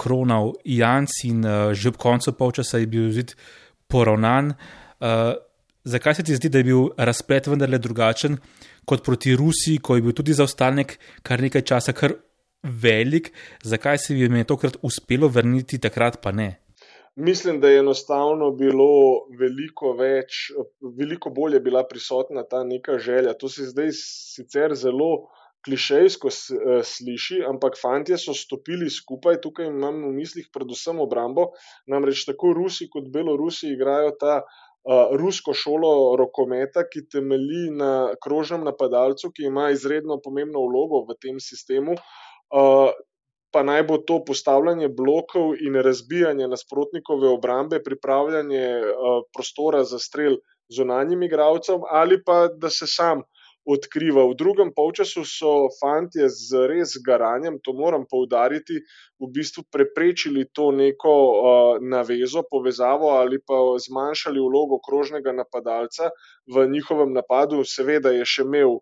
kronal 0.00 0.56
Janc 0.64 1.20
in 1.28 1.44
uh, 1.44 1.76
že 1.76 1.92
ob 1.92 2.00
koncu 2.00 2.32
polčasa 2.32 2.80
je 2.80 2.88
bil 2.88 3.12
zid 3.12 3.36
poravnan. 3.92 4.56
Uh, 4.96 5.36
zakaj 5.84 6.14
se 6.14 6.22
ti 6.24 6.36
zdi, 6.40 6.48
da 6.48 6.64
je 6.64 6.70
bil 6.72 6.88
razplet 6.96 7.52
vendarle 7.52 7.78
drugačen 7.78 8.40
kot 8.88 9.04
proti 9.04 9.36
Rusiji, 9.36 9.78
ko 9.78 9.96
je 9.96 10.02
bil 10.02 10.16
tudi 10.16 10.32
zaostanek 10.32 10.96
kar 11.22 11.44
nekaj 11.44 11.68
časa, 11.68 11.92
kar 11.92 12.16
velik, 12.62 13.32
zakaj 13.62 13.98
se 13.98 14.14
jim 14.14 14.36
je 14.36 14.44
tokrat 14.44 14.76
uspelo 14.82 15.28
vrniti, 15.28 15.80
takrat 15.80 16.20
pa 16.22 16.32
ne? 16.32 16.62
Mislim, 17.16 17.60
da 17.60 17.68
je 17.68 17.78
enostavno 17.78 18.50
bilo 18.56 19.26
veliko 19.38 19.92
več, 19.92 20.48
veliko 20.98 21.30
bolje 21.30 21.60
bila 21.60 21.82
prisotna 21.84 22.46
ta 22.48 22.62
neka 22.64 22.96
želja. 22.98 23.34
To 23.36 23.48
se 23.52 23.68
zdaj 23.68 23.90
sicer 23.98 24.72
zelo 24.74 25.28
klišejsko 25.66 26.28
eh, 26.28 26.80
sliši, 26.82 27.42
ampak 27.46 27.76
fanti 27.82 28.16
so 28.18 28.32
stopili 28.34 28.88
skupaj, 28.90 29.42
tukaj 29.44 29.68
imam 29.68 30.00
v 30.08 30.14
mislih 30.16 30.48
predvsem 30.54 31.04
obrambo. 31.04 31.50
Namreč 31.86 32.24
tako 32.30 32.54
Rusi 32.56 32.88
kot 32.88 33.12
Belorusi 33.12 33.74
igrajo 33.74 34.16
ta 34.18 34.40
uh, 34.40 35.12
rusko 35.20 35.52
šolo 35.54 36.16
rokometa, 36.18 36.88
ki 36.88 37.04
temelji 37.12 37.68
na 37.76 37.92
krožnem 38.24 38.64
napadalcu, 38.64 39.30
ki 39.36 39.50
ima 39.52 39.68
izredno 39.70 40.16
pomembno 40.24 40.64
vlogo 40.64 41.04
v 41.12 41.20
tem 41.20 41.38
sistemu. 41.38 41.92
Uh, 41.92 42.31
pa 43.52 43.62
naj 43.62 43.82
bo 43.88 43.98
to 43.98 44.22
postavljanje 44.24 44.88
blokov 44.88 45.54
in 45.60 45.76
razbijanje 45.84 46.48
nasprotnikove 46.48 47.28
obrambe, 47.28 47.82
pripravljanje 47.84 48.64
prostora 49.34 49.84
za 49.84 49.98
strel 49.98 50.36
zunanjim 50.72 51.22
igravcem 51.22 51.80
ali 51.90 52.22
pa 52.24 52.48
da 52.48 52.70
se 52.70 52.86
sam 52.86 53.22
odkriva. 53.64 54.24
V 54.26 54.34
drugem 54.34 54.72
polčasu 54.74 55.22
so 55.24 55.52
fanti 55.78 56.24
z 56.26 56.66
res 56.66 56.96
garanjem, 57.06 57.60
to 57.62 57.72
moram 57.72 58.04
poudariti, 58.10 58.80
v 59.22 59.28
bistvu 59.30 59.64
preprečili 59.70 60.48
to 60.52 60.70
neko 60.74 61.12
uh, 61.12 61.76
navezo, 61.78 62.42
povezavo 62.50 63.14
ali 63.20 63.38
pa 63.38 63.60
zmanjšali 63.78 64.40
vlogo 64.42 64.80
krožnega 64.82 65.32
napadalca 65.32 66.10
v 66.50 66.66
njihovem 66.74 67.14
napadu. 67.14 67.62
Seveda 67.64 68.10
je 68.10 68.26
še 68.26 68.42
imel 68.48 68.80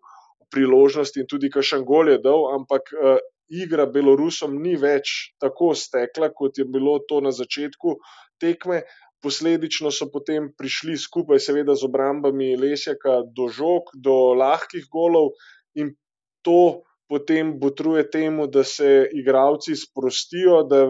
priložnost 0.51 1.17
in 1.21 1.29
tudi 1.29 1.51
kakšen 1.53 1.85
gol 1.85 2.09
je 2.09 2.17
dal, 2.23 2.49
ampak 2.57 2.89
uh, 2.97 3.21
igra 3.51 3.85
Belorusom 3.85 4.55
ni 4.63 4.75
več 4.79 5.33
tako 5.41 5.73
stekla, 5.75 6.31
kot 6.35 6.57
je 6.57 6.65
bilo 6.65 6.99
to 7.07 7.21
na 7.21 7.31
začetku 7.35 7.97
tekme. 8.41 8.81
Posledično 9.21 9.91
so 9.93 10.07
potem 10.09 10.47
prišli 10.57 10.95
skupaj, 10.97 11.37
seveda, 11.43 11.75
z 11.77 11.85
obrambami 11.85 12.55
Lesjaka 12.57 13.19
do 13.35 13.51
žog, 13.53 13.91
do 13.93 14.33
lahkih 14.33 14.87
golov, 14.89 15.35
in 15.77 15.93
to 16.41 16.81
potem 17.11 17.59
botruje 17.59 18.07
temu, 18.09 18.47
da 18.47 18.63
se 18.63 19.05
igravci 19.13 19.75
sprostijo, 19.75 20.63
da 20.63 20.81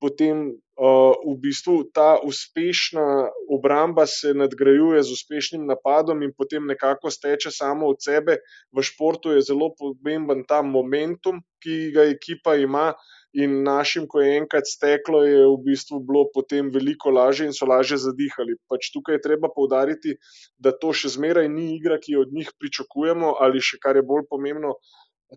potem 0.00 0.56
uh, 0.80 1.12
v 1.28 1.34
bistvu 1.36 1.84
ta 1.92 2.16
uspešna 2.24 3.28
obramba 3.52 4.06
se 4.08 4.32
nadgrajuje 4.34 5.02
z 5.04 5.12
uspešnim 5.12 5.66
napadom 5.68 6.24
in 6.24 6.32
potem 6.32 6.64
nekako 6.66 7.12
steče 7.12 7.52
samo 7.52 7.92
od 7.92 8.00
sebe. 8.00 8.40
V 8.72 8.82
športu 8.82 9.36
je 9.36 9.44
zelo 9.44 9.70
pomemben 9.76 10.42
ta 10.48 10.62
momentum, 10.64 11.44
ki 11.60 11.92
ga 11.92 12.08
ekipa 12.08 12.56
ima. 12.56 12.94
In 13.30 13.62
našim, 13.62 14.08
ko 14.10 14.18
je 14.18 14.40
enkrat 14.40 14.66
steklo, 14.66 15.20
je 15.22 15.44
v 15.46 15.58
bistvu 15.62 16.00
bilo 16.02 16.24
potem 16.34 16.72
veliko 16.74 17.12
lažje 17.14 17.46
in 17.46 17.54
so 17.54 17.68
lažje 17.68 18.00
zadihali. 18.02 18.56
Pač 18.66 18.88
tukaj 18.90 19.20
je 19.20 19.22
treba 19.22 19.52
povdariti, 19.54 20.16
da 20.58 20.72
to 20.74 20.90
še 20.90 21.12
zmeraj 21.14 21.46
ni 21.46 21.76
igra, 21.76 22.00
ki 22.02 22.16
jo 22.16 22.24
od 22.26 22.34
njih 22.34 22.50
pričakujemo, 22.58 23.36
ali 23.38 23.62
še 23.62 23.78
kar 23.78 24.00
je 24.00 24.02
bolj 24.02 24.26
pomembno, 24.26 24.74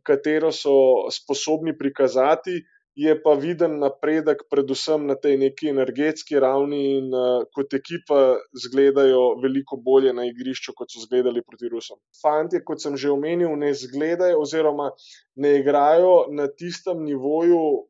katero 0.01 0.49
so 0.49 1.05
sposobni 1.13 1.77
prikazati 1.77 2.63
je 2.95 3.13
pa 3.23 3.33
viden 3.33 3.79
napredek, 3.81 4.43
predvsem 4.49 5.07
na 5.09 5.15
tej 5.15 5.37
neki 5.41 5.69
energetski 5.71 6.39
ravni, 6.39 6.81
in 6.97 7.07
uh, 7.13 7.45
kot 7.55 7.73
ekipa 7.73 8.37
zgledajo 8.65 9.23
veliko 9.41 9.79
bolje 9.81 10.13
na 10.13 10.27
igrišču, 10.29 10.75
kot 10.77 10.93
so 10.93 11.01
zgledali 11.05 11.41
proti 11.41 11.71
Rusom. 11.73 11.97
Fantje, 12.21 12.61
kot 12.65 12.83
sem 12.83 12.97
že 12.97 13.09
omenil, 13.13 13.55
ne 13.57 13.73
zgledajo 13.73 14.43
oziroma 14.43 14.91
ne 15.35 15.57
igrajo 15.61 16.29
na 16.31 16.47
tistem 16.47 17.03
nivoju. 17.07 17.89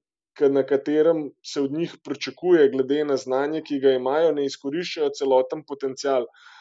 Na 0.49 0.63
katerem 0.65 1.27
se 1.45 1.61
od 1.61 1.75
njih 1.77 1.91
pričakuje, 2.01 2.71
glede 2.73 3.03
na 3.05 3.19
znanje, 3.21 3.59
ki 3.61 3.77
ga 3.83 3.91
imajo, 3.93 4.31
ne 4.33 4.47
izkoriščajo 4.47 5.11
celoten 5.13 5.61
potencial. 5.61 6.25
Uh, 6.25 6.52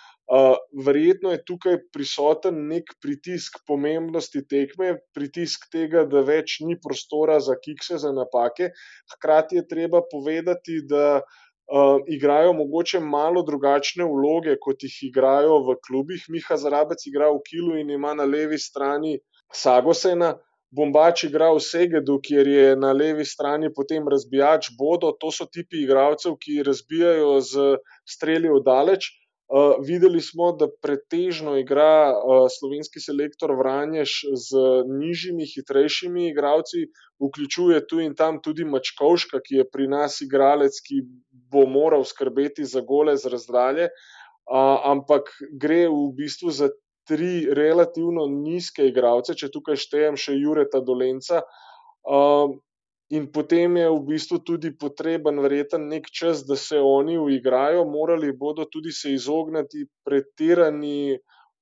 verjetno 0.87 1.33
je 1.33 1.43
tukaj 1.45 1.79
prisoten 1.93 2.67
nek 2.69 2.95
pritisk 3.03 3.59
pomembnosti 3.67 4.43
tekme, 4.49 4.99
pritisk 5.15 5.69
tega, 5.73 6.05
da 6.05 6.23
več 6.23 6.61
ni 6.61 6.79
prostora 6.81 7.41
za 7.41 7.57
kikse, 7.61 7.99
za 7.99 8.13
napake. 8.13 8.71
Hkrati 9.15 9.57
je 9.57 9.67
treba 9.69 10.03
povedati, 10.11 10.81
da 10.89 11.21
uh, 11.21 11.99
igrajo 12.07 12.53
mogoče 12.53 13.01
malo 13.01 13.43
drugačne 13.43 14.05
vloge, 14.05 14.57
kot 14.61 14.83
jih 14.83 14.97
igrajo 15.11 15.61
v 15.69 15.77
klubih. 15.87 16.25
Miha 16.29 16.57
Zarabec 16.57 17.05
igra 17.07 17.29
v 17.33 17.43
Kilu 17.45 17.77
in 17.81 17.91
ima 17.91 18.15
na 18.15 18.25
levi 18.25 18.59
strani 18.59 19.19
Sagosena. 19.53 20.39
Bombač 20.73 21.27
igra 21.27 21.51
v 21.53 21.61
Segedu, 21.61 22.15
kjer 22.25 22.49
je 22.49 22.77
na 22.81 22.95
levi 22.97 23.27
strani 23.29 23.69
potem 23.69 24.07
razbijač 24.09 24.71
Bodo. 24.79 25.11
To 25.21 25.29
so 25.29 25.45
tipi 25.45 25.83
igralcev, 25.85 26.39
ki 26.41 26.63
razbijajo 26.65 27.35
z 27.45 27.75
streli 28.09 28.49
v 28.49 28.63
daleč. 28.65 29.11
Uh, 29.53 29.75
videli 29.85 30.21
smo, 30.25 30.47
da 30.57 30.65
pretežno 30.83 31.59
igra 31.61 32.15
uh, 32.17 32.47
slovenski 32.49 33.03
selektor 33.05 33.53
Vranješ 33.59 34.15
z 34.33 34.63
nižjimi, 34.89 35.45
hitrejšimi 35.51 36.25
igravci, 36.31 36.87
vključuje 37.21 37.83
tu 37.87 38.01
in 38.01 38.15
tam 38.17 38.39
tudi 38.41 38.65
Mačkovška, 38.65 39.43
ki 39.45 39.61
je 39.61 39.67
pri 39.69 39.91
nas 39.93 40.17
igralec, 40.25 40.81
ki 40.87 41.03
bo 41.53 41.67
moral 41.69 42.07
skrbeti 42.09 42.65
za 42.65 42.81
gole 42.81 43.13
z 43.21 43.29
razdalje, 43.35 43.91
uh, 43.93 44.89
ampak 44.95 45.29
gre 45.53 45.85
v 45.93 46.09
bistvu 46.17 46.49
za 46.49 46.71
tri 47.05 47.45
relativno 47.53 48.25
nizke 48.33 48.89
igravce, 48.89 49.37
če 49.37 49.53
tukaj 49.53 49.77
štejem 49.85 50.17
še 50.17 50.39
Jureta 50.41 50.81
Dolenca. 50.81 51.45
Uh, 52.09 52.57
in 53.13 53.29
potem 53.29 53.77
je 53.77 53.89
v 53.93 54.01
bistvu 54.09 54.41
tudi 54.41 54.73
potreben, 54.73 55.41
verjeten, 55.45 55.85
nek 55.93 56.09
čas, 56.09 56.47
da 56.49 56.57
se 56.57 56.81
oni 56.81 57.19
uigrajo, 57.21 57.85
morali 57.85 58.33
bodo 58.33 58.65
tudi 58.65 58.93
se 58.93 59.13
izogniti 59.13 59.85
pretirani 60.05 61.19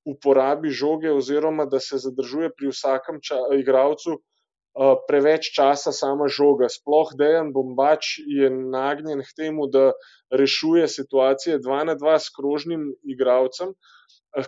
uporabi 0.07 0.71
žoge, 0.71 1.11
oziroma 1.11 1.67
da 1.67 1.81
se 1.81 1.99
zadržuje 1.99 2.53
pri 2.57 2.71
vsakem 2.71 3.19
igravcu 3.59 4.15
uh, 4.15 4.95
preveč 5.09 5.51
časa 5.57 5.93
sama 5.93 6.29
žoga. 6.31 6.71
Sploh 6.71 7.11
Dejan 7.19 7.53
Bombač 7.53 8.19
je 8.27 8.51
nagnjen 8.51 9.23
k 9.27 9.37
temu, 9.37 9.67
da 9.67 9.91
rešuje 10.31 10.87
situacije 10.89 11.59
dva 11.59 11.83
na 11.85 11.99
dva 11.99 12.19
s 12.19 12.31
krožnim 12.31 12.93
igravcem. 13.03 13.75
S 13.75 14.00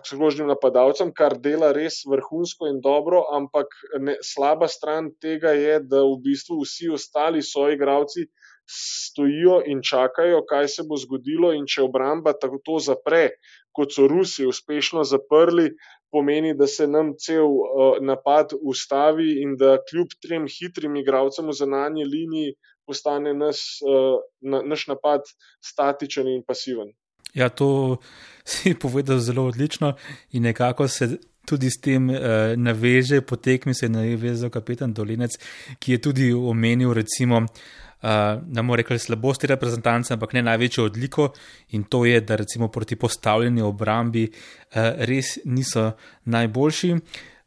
krožnim 0.09 0.47
napadalcem, 0.47 1.11
kar 1.15 1.35
dela 1.39 1.71
res 1.75 2.03
vrhunsko 2.07 2.69
in 2.71 2.79
dobro, 2.81 3.25
ampak 3.35 3.75
ne, 3.99 4.15
slaba 4.23 4.67
stran 4.67 5.11
tega 5.21 5.51
je, 5.57 5.79
da 5.83 6.03
v 6.07 6.19
bistvu 6.23 6.61
vsi 6.63 6.89
ostali 6.95 7.43
soigravci 7.43 8.27
stojijo 8.69 9.61
in 9.67 9.81
čakajo, 9.83 10.43
kaj 10.47 10.67
se 10.67 10.85
bo 10.87 10.95
zgodilo, 10.97 11.51
in 11.53 11.65
če 11.67 11.83
obramba 11.83 12.33
tako 12.39 12.61
to 12.63 12.79
zapre, 12.79 13.25
kot 13.75 13.91
so 13.91 14.07
Rusi 14.07 14.47
uspešno 14.47 15.03
zaprli, 15.03 15.73
pomeni, 16.13 16.53
da 16.55 16.67
se 16.67 16.87
nam 16.87 17.13
cel 17.19 17.49
uh, 17.49 17.97
napad 17.99 18.53
ustavi 18.61 19.41
in 19.43 19.57
da 19.59 19.79
kljub 19.89 20.13
trem 20.23 20.45
hitrim 20.47 20.95
igravcem 21.01 21.49
v 21.49 21.57
zananji 21.59 22.05
liniji 22.05 22.55
postane 22.87 23.33
nas, 23.33 23.63
uh, 23.83 24.21
na, 24.41 24.61
naš 24.61 24.87
napad 24.91 25.27
statičen 25.65 26.29
in 26.29 26.43
pasiven. 26.47 26.93
Ja, 27.33 27.49
to 27.49 27.97
si 28.45 28.73
povedal 28.73 29.19
zelo 29.19 29.45
odlično 29.45 29.93
in 30.31 30.43
nekako 30.43 30.87
se 30.87 31.17
tudi 31.45 31.69
s 31.69 31.79
tem 31.81 32.09
uh, 32.09 32.15
naveže, 32.55 33.21
potekmi 33.21 33.73
se 33.73 33.85
je 33.85 33.89
navezal 33.89 34.49
kapetan 34.49 34.93
Dolinec, 34.93 35.35
ki 35.79 35.91
je 35.91 36.01
tudi 36.01 36.31
omenil, 36.33 36.93
recimo, 36.93 37.41
uh, 37.43 38.09
ne 38.47 38.61
moremo 38.61 38.75
reči 38.75 39.05
slabosti 39.09 39.47
reprezentance, 39.47 40.13
ampak 40.13 40.33
ne 40.33 40.43
največjo 40.43 40.85
odliko 40.87 41.33
in 41.75 41.83
to 41.83 42.05
je, 42.05 42.21
da 42.21 42.35
recimo 42.35 42.67
proti 42.67 42.95
postavljeni 42.95 43.61
obrambi 43.61 44.29
uh, 44.29 44.95
res 45.03 45.37
niso 45.45 45.91
najboljši. 46.25 46.95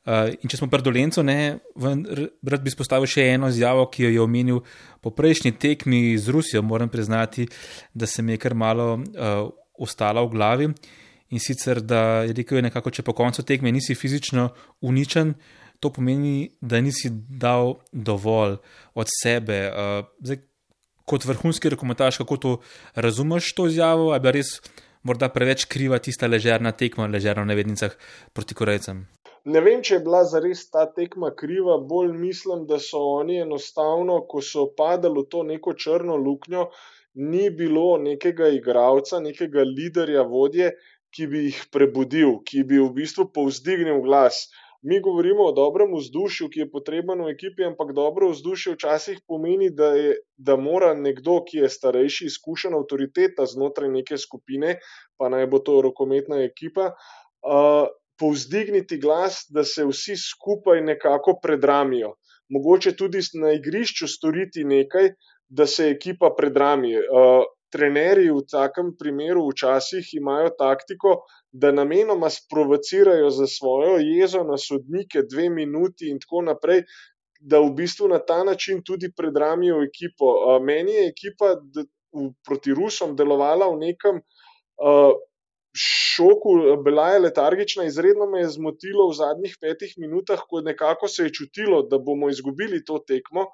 Uh, 0.07 0.31
in 0.38 0.47
če 0.47 0.61
smo 0.61 0.69
pri 0.71 0.85
Dolencu, 0.87 1.25
ne, 1.26 1.59
rad 2.47 2.62
bi 2.62 2.71
spostavil 2.71 3.09
še 3.11 3.25
eno 3.33 3.49
izjavo, 3.50 3.88
ki 3.90 4.05
jo 4.05 4.11
je 4.12 4.21
omenil 4.23 4.61
po 5.02 5.11
prejšnji 5.11 5.57
tekmi 5.59 6.12
z 6.14 6.31
Rusijo. 6.31 6.62
Moram 6.62 6.93
priznati, 6.93 7.49
da 7.95 8.07
se 8.07 8.23
mi 8.23 8.37
je 8.37 8.43
kar 8.45 8.55
malo 8.55 8.93
uh, 8.95 9.49
ostala 9.78 10.25
v 10.25 10.33
glavi. 10.35 10.68
In 11.35 11.42
sicer, 11.42 11.80
da 11.83 12.23
je 12.23 12.35
rekel, 12.37 12.62
nekako, 12.62 12.92
če 12.95 13.02
po 13.02 13.12
koncu 13.16 13.42
tekme 13.42 13.73
nisi 13.75 13.97
fizično 13.99 14.49
uničen, 14.87 15.35
to 15.80 15.90
pomeni, 15.92 16.52
da 16.61 16.80
nisi 16.80 17.11
dal 17.12 17.75
dovolj 17.92 18.56
od 18.95 19.11
sebe. 19.11 19.59
Uh, 19.68 20.06
zdaj, 20.23 20.38
kot 21.06 21.26
vrhunski 21.26 21.71
rekomentaš, 21.75 22.23
kako 22.23 22.37
to 22.37 22.52
razumeš, 22.95 23.52
to 23.54 23.66
izjavo, 23.66 24.11
ali 24.14 24.23
pa 24.23 24.35
res 24.35 24.59
morda 25.06 25.28
preveč 25.30 25.66
kriva 25.71 25.99
tista 26.02 26.26
ležerna 26.26 26.73
tekma, 26.73 27.06
ležerna 27.06 27.45
v 27.45 27.52
nevednicah 27.52 27.95
proti 28.35 28.54
Korejcem. 28.59 29.04
Ne 29.47 29.62
vem, 29.62 29.83
če 29.87 30.00
je 30.00 30.02
bila 30.02 30.25
zares 30.26 30.64
ta 30.75 30.88
tekma 30.90 31.30
kriva, 31.38 31.76
bolj 31.78 32.11
mislim, 32.18 32.64
da 32.66 32.80
so 32.83 32.99
oni 33.21 33.38
enostavno, 33.45 34.25
ko 34.26 34.42
so 34.42 34.66
padali 34.75 35.23
v 35.23 35.28
to 35.30 35.45
neko 35.47 35.76
črno 35.78 36.16
luknjo, 36.18 36.66
ni 37.17 37.49
bilo 37.51 37.97
nekega 37.99 38.49
igralca, 38.53 39.21
nekega 39.25 39.65
liderja, 39.65 40.23
vodje, 40.29 40.75
ki 41.17 41.27
bi 41.33 41.47
jih 41.49 41.65
prebudil, 41.73 42.39
ki 42.45 42.63
bi 42.69 42.79
v 42.83 42.93
bistvu 43.01 43.31
povzdignil 43.33 44.03
glas. 44.05 44.47
Mi 44.87 45.01
govorimo 45.01 45.49
o 45.49 45.53
dobrem 45.57 45.95
vzdušju, 45.97 46.51
ki 46.53 46.61
je 46.61 46.71
potreben 46.71 47.23
v 47.25 47.33
ekipi, 47.33 47.65
ampak 47.65 47.95
dobro 47.97 48.29
vzdušje 48.31 48.75
včasih 48.75 49.23
pomeni, 49.27 49.71
da, 49.75 49.95
je, 49.97 50.19
da 50.37 50.59
mora 50.61 50.93
nekdo, 50.95 51.41
ki 51.49 51.65
je 51.65 51.71
starejši, 51.73 52.29
izkušen 52.31 52.77
avtoriteta 52.77 53.49
znotraj 53.49 53.91
neke 53.91 54.21
skupine, 54.21 54.77
pa 55.17 55.33
naj 55.33 55.49
bo 55.51 55.63
to 55.65 55.81
rokometna 55.89 56.43
ekipa. 56.45 56.93
Uh, 57.41 57.89
povzdigniti 58.21 59.01
glas, 59.01 59.47
da 59.49 59.65
se 59.65 59.85
vsi 59.85 60.17
skupaj 60.21 60.85
nekako 60.85 61.39
predramijo. 61.43 62.15
Mogoče 62.53 62.95
tudi 62.97 63.21
na 63.41 63.57
igrišču 63.57 64.07
storiti 64.09 64.65
nekaj, 64.65 65.11
da 65.49 65.67
se 65.67 65.91
ekipa 65.91 66.31
predrami. 66.37 66.97
Uh, 66.97 67.45
trenerji 67.73 68.31
v 68.31 68.45
takem 68.50 68.93
primeru 68.99 69.49
včasih 69.50 70.15
imajo 70.15 70.53
taktiko, 70.59 71.17
da 71.53 71.73
namenoma 71.73 72.31
sprovocirajo 72.31 73.31
za 73.31 73.47
svojo 73.47 73.99
jezo 74.00 74.45
na 74.45 74.59
sodnike 74.59 75.23
dve 75.31 75.50
minuti 75.50 76.11
in 76.11 76.21
tako 76.23 76.43
naprej. 76.47 76.85
Da 77.41 77.61
v 77.61 77.75
bistvu 77.76 78.09
na 78.09 78.19
ta 78.19 78.45
način 78.45 78.81
tudi 78.85 79.11
predramijo 79.12 79.83
ekipo. 79.85 80.59
Meni 80.61 80.93
je 80.93 81.09
ekipa 81.09 81.57
proti 82.47 82.75
Rusom 82.75 83.17
delovala 83.17 83.69
v 83.75 83.79
nekem 83.83 84.23
uh, 84.23 85.12
šoku, 85.76 86.55
bila 86.85 87.11
je 87.12 87.19
letargična, 87.26 87.85
izredno 87.85 88.26
me 88.26 88.41
je 88.41 88.55
zmotilo 88.57 89.09
v 89.11 89.17
zadnjih 89.19 89.57
petih 89.61 89.93
minutah, 89.99 90.41
ko 90.49 90.62
nekako 90.65 91.09
se 91.09 91.26
je 91.26 91.35
čutilo, 91.41 91.83
da 91.83 91.99
bomo 91.99 92.31
izgubili 92.33 92.85
to 92.85 92.99
tekmo. 92.99 93.50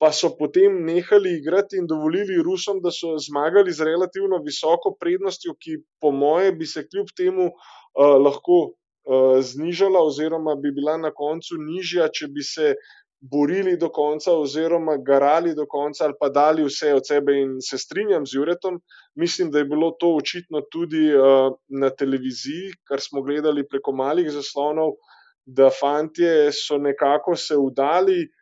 Pa 0.00 0.08
so 0.16 0.30
potem 0.32 0.78
nehali 0.86 1.34
igrati 1.36 1.76
in 1.76 1.86
dovolili 1.86 2.40
Rusom, 2.42 2.78
da 2.80 2.90
so 2.90 3.18
zmagali 3.20 3.72
z 3.72 3.84
relativno 3.84 4.38
visoko 4.44 4.94
prednostjo, 5.00 5.52
ki, 5.60 5.76
po 6.00 6.10
moje, 6.10 6.54
bi 6.56 6.66
se 6.66 6.86
kljub 6.88 7.12
temu 7.16 7.50
uh, 7.50 8.14
lahko 8.24 8.56
uh, 8.70 9.36
znižala, 9.44 10.00
oziroma 10.00 10.56
bi 10.56 10.72
bila 10.72 10.96
na 10.96 11.12
koncu 11.12 11.60
nižja, 11.60 12.08
če 12.16 12.30
bi 12.32 12.46
se 12.48 12.72
borili 13.20 13.76
do 13.76 13.90
konca, 13.92 14.32
oziroma 14.32 14.96
garali 15.04 15.52
do 15.54 15.68
konca, 15.68 16.06
ali 16.08 16.16
pa 16.16 16.32
dali 16.32 16.64
vse 16.64 16.94
od 16.96 17.04
sebe. 17.04 17.36
In 17.36 17.58
se 17.60 17.76
strinjam 17.76 18.24
z 18.24 18.40
Juretom, 18.40 18.80
mislim, 19.20 19.52
da 19.52 19.60
je 19.60 19.68
bilo 19.68 19.92
to 20.00 20.14
očitno 20.16 20.64
tudi 20.72 21.10
uh, 21.12 21.52
na 21.68 21.92
televiziji, 21.92 22.72
kar 22.88 23.04
smo 23.04 23.20
gledali 23.20 23.68
preko 23.68 23.92
malih 23.92 24.32
zaslonov, 24.32 24.96
da 25.44 25.68
fantje 25.68 26.54
so 26.56 26.80
nekako 26.80 27.36
se 27.36 27.60
udali, 27.60 28.22
uh, 28.24 28.39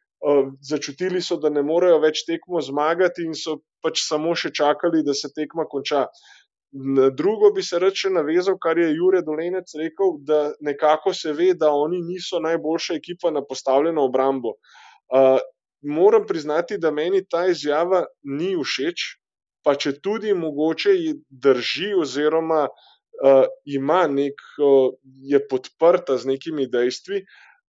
začutili 0.61 1.23
so, 1.23 1.37
da 1.37 1.51
ne 1.51 1.63
morejo 1.63 2.01
več 2.03 2.25
tekmo 2.27 2.61
zmagati 2.61 3.25
in 3.27 3.35
so 3.35 3.59
pač 3.83 4.03
samo 4.03 4.35
še 4.35 4.51
čakali, 4.55 5.05
da 5.07 5.15
se 5.15 5.31
tekma 5.35 5.67
konča. 5.71 6.07
Na 6.73 7.09
drugo 7.11 7.51
bi 7.55 7.63
se 7.63 7.79
reče 7.81 8.11
navezal, 8.13 8.59
kar 8.61 8.79
je 8.79 8.91
Jure 8.93 9.23
Dolenec 9.25 9.73
rekel, 9.79 10.19
da 10.21 10.53
nekako 10.61 11.15
se 11.15 11.33
ve, 11.33 11.55
da 11.55 11.71
oni 11.73 12.03
niso 12.05 12.43
najboljša 12.45 12.99
ekipa 12.99 13.31
na 13.33 13.41
postavljeno 13.45 14.05
obrambo. 14.05 14.59
Uh, 15.09 15.39
moram 15.83 16.27
priznati, 16.27 16.77
da 16.79 16.91
meni 16.91 17.23
ta 17.25 17.47
izjava 17.49 18.05
ni 18.23 18.53
všeč, 18.59 19.07
pa 19.65 19.79
če 19.81 19.95
tudi 20.05 20.35
mogoče 20.37 20.93
drži 21.31 21.95
oziroma 22.03 22.67
uh, 22.69 23.47
ima 23.65 24.05
nek, 24.13 24.45
uh, 24.61 24.93
je 25.25 25.41
podprta 25.49 26.19
z 26.21 26.35
nekimi 26.35 26.69
dejstvi, 26.69 27.25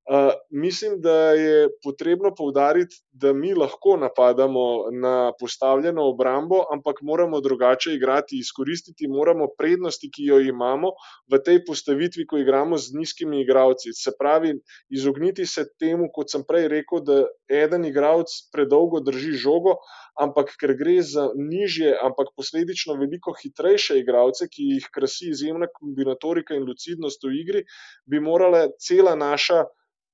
uh, 0.09 0.33
mislim, 0.49 1.01
da 1.01 1.31
je 1.31 1.69
potrebno 1.83 2.33
povdariti, 2.37 2.95
da 3.11 3.33
mi 3.33 3.53
lahko 3.53 3.97
napadamo 3.97 4.91
na 4.91 5.31
postavljeno 5.39 6.09
obrambo, 6.09 6.63
ampak 6.73 7.01
moramo 7.01 7.41
drugače 7.41 7.93
igrati, 7.93 8.39
izkoristiti 8.39 9.07
moramo 9.07 9.47
prednosti, 9.57 10.09
ki 10.11 10.23
jo 10.23 10.39
imamo 10.39 10.91
v 11.31 11.39
tej 11.45 11.63
postavitvi, 11.65 12.25
ko 12.25 12.37
igramo 12.37 12.77
z 12.77 12.97
nizkimi 12.97 13.41
igravci. 13.41 13.93
Se 13.93 14.11
pravi, 14.19 14.53
izogniti 14.89 15.45
se 15.45 15.65
temu, 15.79 16.09
kot 16.13 16.31
sem 16.31 16.43
prej 16.47 16.67
rekel, 16.67 17.03
da 17.05 17.23
eden 17.49 17.85
igralec 17.85 18.33
predolgo 18.53 18.99
drži 19.05 19.37
žogo, 19.37 19.77
ampak 20.19 20.55
ker 20.59 20.73
gre 20.79 20.99
za 21.05 21.29
nižje, 21.35 21.93
ampak 22.03 22.33
posledično 22.35 22.97
veliko 22.99 23.33
hitrejše 23.37 23.99
igralce, 23.99 24.49
ki 24.51 24.73
jih 24.73 24.87
krasi 24.93 25.29
izjemna 25.29 25.69
kombinatorika 25.73 26.57
in 26.57 26.65
lucidnost 26.67 27.23
v 27.23 27.35
igri, 27.41 27.65
bi 28.09 28.19
morala 28.19 28.67
cela 28.81 29.15
naša 29.15 29.67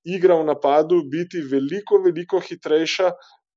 igra 0.05 0.37
v 0.39 0.45
napadu 0.51 1.01
biti 1.09 1.41
veliko, 1.41 1.99
veliko 2.05 2.39
hitrejša, 2.39 3.11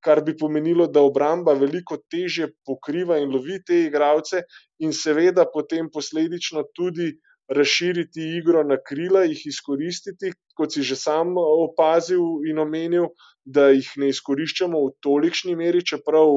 kar 0.04 0.22
bi 0.24 0.36
pomenilo, 0.38 0.86
da 0.86 1.02
obramba 1.02 1.54
veliko 1.58 1.98
težje 2.10 2.52
pokriva 2.66 3.18
in 3.18 3.32
lovi 3.34 3.58
te 3.66 3.84
igralce, 3.86 4.44
in 4.78 4.92
seveda 4.94 5.44
potem 5.52 5.90
posledično 5.92 6.64
tudi 6.74 7.12
razširiti 7.48 8.24
igro 8.38 8.62
na 8.64 8.76
krila, 8.88 9.24
jih 9.24 9.46
izkoristiti, 9.46 10.32
kot 10.56 10.74
si 10.74 10.82
že 10.82 10.96
sam 10.96 11.34
opazil 11.38 12.44
in 12.48 12.58
omenil, 12.60 13.08
da 13.44 13.70
jih 13.72 13.88
ne 13.96 14.10
izkoriščamo 14.12 14.80
v 14.84 14.90
tolikšni 15.04 15.54
meri, 15.56 15.80
čeprav 15.80 16.28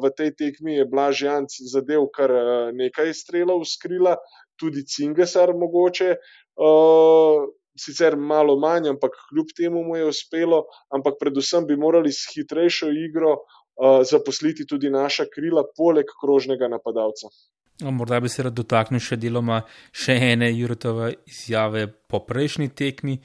v 0.00 0.12
tej 0.16 0.32
tekmi 0.38 0.78
je 0.78 0.86
Blažjanc 0.88 1.58
zadev 1.72 2.08
kar 2.16 2.32
nekaj 2.72 3.12
strelov 3.12 3.66
z 3.68 3.76
krila, 3.84 4.16
tudi 4.56 4.86
Cingesar 4.88 5.52
mogoče 5.52 6.14
sicer 7.78 8.16
malo 8.16 8.56
manj, 8.60 8.88
ampak 8.88 9.16
kljub 9.28 9.50
temu 9.56 9.82
mu 9.84 9.96
je 9.96 10.06
uspelo, 10.08 10.64
ampak 10.94 11.18
predvsem 11.20 11.66
bi 11.66 11.76
morali 11.76 12.12
s 12.12 12.28
hitrejšo 12.34 12.90
igro 12.90 13.32
uh, 13.34 14.02
zaposliti 14.10 14.66
tudi 14.66 14.90
naša 14.90 15.26
krila, 15.34 15.64
poleg 15.76 16.06
krožnega 16.20 16.68
napadalca. 16.68 17.32
No, 17.82 17.90
morda 17.90 18.20
bi 18.20 18.30
se 18.30 18.44
rad 18.46 18.54
dotaknil 18.54 19.02
še 19.02 19.18
deloma 19.18 19.64
še 19.90 20.14
ene 20.30 20.52
Jurotove 20.54 21.10
izjave 21.26 21.88
po 21.90 22.22
prejšnji 22.22 22.70
tekmi. 22.70 23.18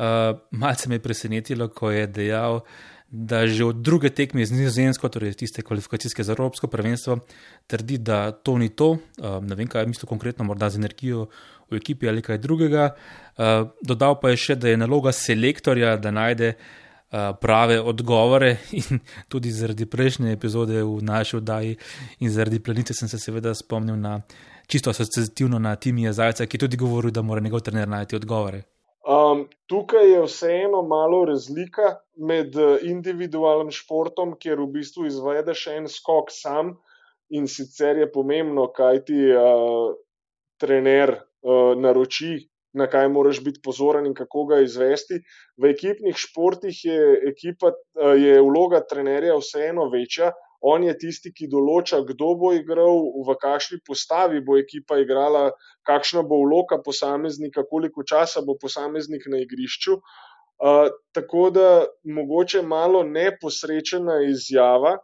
Uh, 0.00 0.38
malce 0.56 0.88
me 0.88 1.00
je 1.00 1.04
presenetilo, 1.04 1.68
ko 1.74 1.90
je 1.90 2.06
dejal, 2.06 2.62
da 3.10 3.46
že 3.46 3.64
od 3.64 3.76
druge 3.82 4.10
tekme 4.10 4.46
z 4.46 4.54
Nizozemsko, 4.54 5.08
torej 5.08 5.34
tiste 5.34 5.62
kvalifikacijske 5.62 6.22
za 6.24 6.32
Evropsko 6.32 6.66
prvenstvo, 6.70 7.18
trdi, 7.66 7.98
da 7.98 8.30
to 8.30 8.58
ni 8.58 8.68
to. 8.68 8.90
Uh, 8.90 9.42
ne 9.42 9.54
vem, 9.54 9.66
kaj 9.66 9.82
je 9.82 9.86
mislil 9.86 10.08
konkretno, 10.08 10.44
morda 10.44 10.70
z 10.70 10.78
energijo 10.78 11.26
v 11.70 11.82
ekipi 11.82 12.08
ali 12.08 12.22
kaj 12.22 12.38
drugega. 12.38 12.94
Uh, 13.36 13.66
dodal 13.82 14.20
pa 14.22 14.30
je 14.30 14.36
še, 14.36 14.54
da 14.54 14.70
je 14.70 14.78
naloga 14.78 15.12
selektorja, 15.12 15.96
da 15.98 16.14
najde 16.14 16.54
uh, 16.54 17.34
prave 17.42 17.80
odgovore 17.82 18.56
in 18.78 19.02
tudi 19.28 19.50
zaradi 19.50 19.90
prejšnje 19.90 20.30
epizode 20.32 20.78
v 20.78 21.02
naši 21.02 21.36
oddaji 21.42 21.76
in 22.22 22.30
zaradi 22.30 22.62
planice 22.62 22.94
sem 22.94 23.10
se 23.10 23.18
seveda 23.18 23.54
spomnil 23.54 23.98
na 23.98 24.20
čisto 24.70 24.90
asociativno 24.90 25.58
na 25.58 25.74
Timija 25.76 26.12
Zajca, 26.12 26.46
ki 26.46 26.58
tudi 26.58 26.76
govori, 26.78 27.10
da 27.10 27.22
mora 27.22 27.42
njegov 27.42 27.66
trener 27.66 27.88
najti 27.88 28.16
odgovore. 28.16 28.62
Um, 29.00 29.46
tukaj 29.66 30.10
je 30.12 30.22
vseeno 30.26 30.82
malo 30.82 31.24
razlika 31.24 31.94
med 32.16 32.56
eh, 32.56 32.82
individualnim 32.84 33.70
športom, 33.72 34.34
kjer 34.36 34.60
v 34.60 34.66
bistvu 34.74 35.06
izvedeš 35.08 35.66
en 35.72 35.88
skok 35.88 36.28
sam 36.28 36.74
in 37.32 37.46
sicer 37.48 37.96
je 37.96 38.10
pomembno, 38.12 38.66
kaj 38.74 39.04
ti 39.06 39.18
uh, 39.32 39.94
trener 40.60 41.12
uh, 41.14 41.78
naroči, 41.78 42.50
na 42.74 42.88
kaj 42.90 43.08
moraš 43.08 43.38
biti 43.44 43.62
pozoren 43.64 44.06
in 44.06 44.14
kako 44.18 44.44
ga 44.50 44.58
izvesti. 44.60 45.20
V 45.56 45.70
ekipnih 45.70 46.18
športih 46.18 46.84
je, 46.84 47.00
ekipa, 47.30 47.70
uh, 47.70 48.16
je 48.18 48.40
vloga 48.42 48.82
trenerja 48.82 49.38
vseeno 49.38 49.88
večja. 49.94 50.32
On 50.60 50.82
je 50.84 50.92
tisti, 51.00 51.32
ki 51.32 51.48
določa, 51.48 52.02
kdo 52.04 52.34
bo 52.40 52.52
igral, 52.52 52.98
v 53.24 53.36
kakšni 53.40 53.80
postavi 53.86 54.42
bo 54.44 54.58
ekipa 54.60 54.98
igrala, 55.00 55.50
kakšna 55.88 56.22
bo 56.22 56.42
vloga 56.44 56.80
posameznika, 56.84 57.64
koliko 57.70 58.04
časa 58.04 58.44
bo 58.44 58.58
posameznik 58.60 59.24
na 59.32 59.40
igrišču. 59.40 59.96
Uh, 60.60 60.90
tako 61.16 61.48
da 61.56 61.68
mogoče 62.04 62.60
malo 62.62 63.04
neposrečena 63.08 64.20
izjava, 64.28 64.98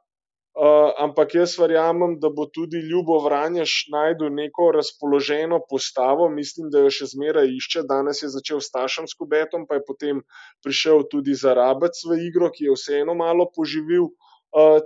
Uh, 0.57 0.89
ampak 1.05 1.35
jaz 1.37 1.59
verjamem, 1.61 2.15
da 2.17 2.31
bo 2.33 2.47
tudi 2.49 2.81
Ljubo 2.81 3.19
Vranješ 3.21 3.73
najdel 3.93 4.31
neko 4.33 4.71
razpoloženo 4.73 5.59
postavo. 5.69 6.31
Mislim, 6.33 6.71
da 6.73 6.81
jo 6.81 6.93
še 6.97 7.11
zmeraj 7.11 7.51
išče. 7.59 7.83
Danes 7.91 8.23
je 8.25 8.31
začel 8.33 8.63
s 8.65 8.73
Tašem 8.73 9.05
Skubetom, 9.05 9.67
pa 9.69 9.77
je 9.77 9.85
potem 9.85 10.23
prišel 10.65 11.05
tudi 11.13 11.37
za 11.37 11.53
Rabec 11.61 12.01
v 12.09 12.17
igro, 12.31 12.49
ki 12.49 12.71
je 12.71 12.79
vseeno 12.79 13.13
malo 13.21 13.51
poživil 13.53 14.09
uh, 14.09 14.26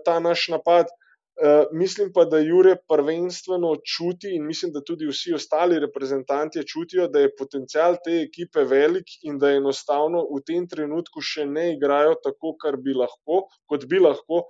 ta 0.04 0.18
naš 0.20 0.48
napad. 0.48 0.86
Uh, 1.40 1.64
mislim 1.72 2.10
pa, 2.12 2.24
da 2.24 2.38
Jure 2.38 2.74
prvenstveno 2.88 3.76
čuti 3.96 4.34
in 4.36 4.46
mislim, 4.46 4.72
da 4.72 4.82
tudi 4.84 5.06
vsi 5.08 5.32
ostali 5.34 5.78
reprezentanti 5.80 6.66
čutijo, 6.68 7.06
da 7.08 7.20
je 7.20 7.30
potencial 7.38 7.96
te 8.04 8.18
ekipe 8.26 8.64
velik 8.64 9.14
in 9.22 9.38
da 9.38 9.52
enostavno 9.56 10.20
v 10.34 10.42
tem 10.46 10.66
trenutku 10.68 11.22
še 11.24 11.46
ne 11.46 11.70
igrajo 11.76 12.18
tako, 12.24 12.52
bi 12.84 12.92
lahko, 12.92 13.46
kot 13.66 13.86
bi 13.88 14.02
lahko. 14.04 14.44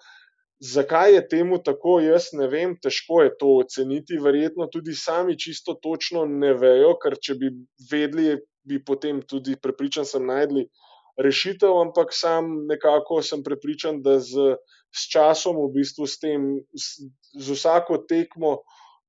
Zakaj 0.61 1.15
je 1.15 1.29
temu 1.29 1.63
tako, 1.63 2.01
jaz 2.01 2.33
ne 2.33 2.49
vem, 2.51 2.75
težko 2.83 3.23
je 3.23 3.37
to 3.39 3.55
oceniti. 3.63 4.19
Verjetno 4.19 4.67
tudi 4.67 4.95
sami 4.95 5.39
čisto 5.39 5.75
točno 5.75 6.27
ne 6.27 6.55
vejo, 6.55 6.97
ker 6.99 7.17
če 7.23 7.39
bi 7.39 7.55
vedeli, 7.93 8.35
bi 8.67 8.83
potem 8.85 9.23
tudi 9.23 9.55
prepričan 9.57 10.05
sem 10.05 10.27
najdli 10.27 10.67
rešitev, 11.23 11.73
ampak 11.81 12.15
sam 12.17 12.67
nekako 12.67 13.21
sem 13.23 13.43
prepričan, 13.45 14.03
da 14.03 14.19
z, 14.21 14.57
s 14.93 15.09
časom, 15.13 15.59
v 15.67 15.71
bistvu 15.79 16.09
s 16.09 16.19
tem, 16.21 16.61
z, 16.75 17.11
z 17.37 17.57
vsako 17.57 18.03
tekmo, 18.09 18.61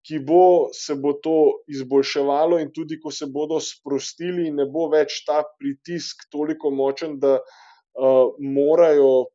ki 0.01 0.19
bo, 0.25 0.69
se 0.73 0.95
bo 0.97 1.13
to 1.13 1.63
izboljševalo 1.69 2.57
in 2.61 2.71
tudi, 2.73 2.97
ko 2.99 3.11
se 3.13 3.27
bodo 3.29 3.59
sprostili, 3.61 4.49
ne 4.51 4.65
bo 4.65 4.87
več 4.89 5.21
ta 5.27 5.43
pritisk 5.59 6.25
toliko 6.33 6.71
močen, 6.73 7.19
da 7.21 7.37
uh, 7.37 8.33
morajo 8.41 9.29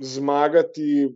zmagati 0.00 1.08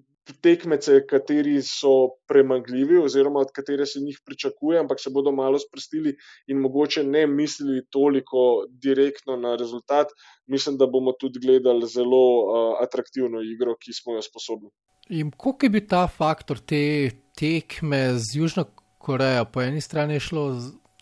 tekmece, 0.42 1.00
kateri 1.06 1.62
so 1.62 2.16
premagljivi, 2.28 2.98
oziroma 2.98 3.40
od 3.40 3.52
katerih 3.54 3.88
se 3.88 4.00
njih 4.00 4.20
pričakuje, 4.26 4.80
ampak 4.80 5.00
se 5.00 5.10
bodo 5.10 5.32
malo 5.32 5.58
sprostili 5.58 6.16
in 6.46 6.58
mogoče 6.58 7.04
ne 7.04 7.26
mislili 7.26 7.86
toliko 7.90 8.66
direktno 8.82 9.36
na 9.36 9.56
rezultat. 9.56 10.06
Mislim, 10.46 10.76
da 10.76 10.86
bomo 10.86 11.12
tudi 11.12 11.38
gledali 11.38 11.86
zelo 11.86 12.22
uh, 12.40 12.76
atraktivno 12.82 13.42
igro, 13.42 13.76
ki 13.76 13.92
smo 13.92 14.14
jo 14.14 14.22
sposobni. 14.22 14.70
In 15.08 15.30
koliko 15.30 15.66
je 15.66 15.70
bil 15.70 15.86
ta 15.88 16.06
faktor 16.06 16.58
te 16.58 17.10
tekme 17.36 18.14
z 18.14 18.38
Južno 18.38 18.64
Korejo? 18.98 19.44
Po 19.44 19.62
eni 19.62 19.80
strani 19.80 20.14
je 20.14 20.20
šlo 20.20 20.44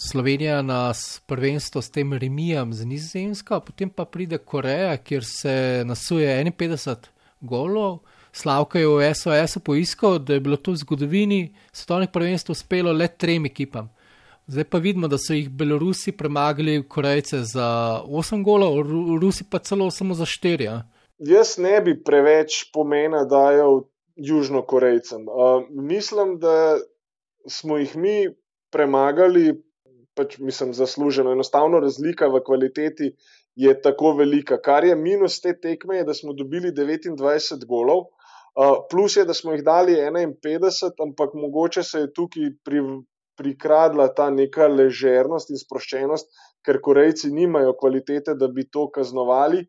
Slovenija 0.00 0.62
na 0.62 0.92
prvenstvo 1.26 1.82
s 1.82 1.90
tem 1.90 2.12
remijem 2.12 2.72
z 2.72 2.84
Nizozemsko, 2.84 3.60
potem 3.60 3.90
pa 3.90 4.04
pride 4.04 4.38
Koreja, 4.38 4.96
kjer 4.96 5.24
se 5.24 5.82
nasuje 5.86 6.44
51 6.44 6.96
golov. 7.40 7.98
Slavka 8.32 8.78
je 8.78 8.86
v 8.86 9.14
SOS-u 9.14 9.60
poiskal, 9.60 10.18
da 10.18 10.34
je 10.34 10.40
bilo 10.40 10.56
to 10.56 10.72
v 10.72 10.82
zgodovini 10.82 11.54
svetovnih 11.72 12.10
prvenstv 12.12 12.52
uspelo 12.52 12.92
le 12.92 13.08
trem 13.08 13.46
ekipam. 13.46 13.88
Zdaj 14.48 14.64
pa 14.64 14.78
vidimo, 14.78 15.08
da 15.08 15.18
so 15.18 15.34
jih 15.34 15.48
Belorusi 15.50 16.12
premagali 16.16 16.80
Korejce 16.88 17.42
za 17.44 17.66
8 18.06 18.44
golov, 18.44 18.80
Rusi 19.20 19.44
pa 19.50 19.58
celo 19.58 19.90
samo 19.90 20.14
za 20.14 20.24
4. 20.24 20.62
Ja. 20.64 20.82
Jaz 21.18 21.58
ne 21.58 21.80
bi 21.84 21.96
preveč 22.04 22.70
pomena 22.72 23.24
dajal 23.24 23.82
Južnokorejcem. 24.16 25.28
Uh, 25.28 25.66
mislim, 25.70 26.38
da 26.38 26.78
smo 27.46 27.78
jih 27.78 27.96
mi 27.96 28.28
premagali, 28.70 29.52
pač 30.14 30.38
mislim, 30.38 30.72
zasluženo. 30.74 31.32
Enostavno 31.32 31.80
razlika 31.80 32.26
v 32.26 32.40
kvaliteti 32.46 33.12
je 33.54 33.74
tako 33.82 34.12
velika. 34.12 34.60
Kar 34.62 34.84
je 34.84 34.96
minus 34.96 35.40
te 35.40 35.52
tekme, 35.60 35.96
je, 35.96 36.04
da 36.04 36.14
smo 36.14 36.32
dobili 36.32 36.72
29 36.72 37.66
golov. 37.66 38.06
Uh, 38.59 38.81
plus 38.90 39.14
je, 39.16 39.23
da 39.25 39.35
smo 39.35 39.53
jih 39.55 39.62
dali 39.62 39.94
51, 39.94 40.90
ampak 41.05 41.35
mogoče 41.35 41.83
se 41.87 42.01
je 42.01 42.12
tukaj 42.12 42.49
pri, 42.66 42.81
prikradla 43.38 44.09
ta 44.14 44.31
neka 44.35 44.66
ležernost 44.66 45.53
in 45.55 45.61
sproščenost, 45.61 46.27
ker 46.66 46.81
Korejci 46.83 47.31
nimajo 47.31 47.77
kvalitete, 47.79 48.35
da 48.35 48.49
bi 48.51 48.66
to 48.66 48.88
kaznovali. 48.90 49.62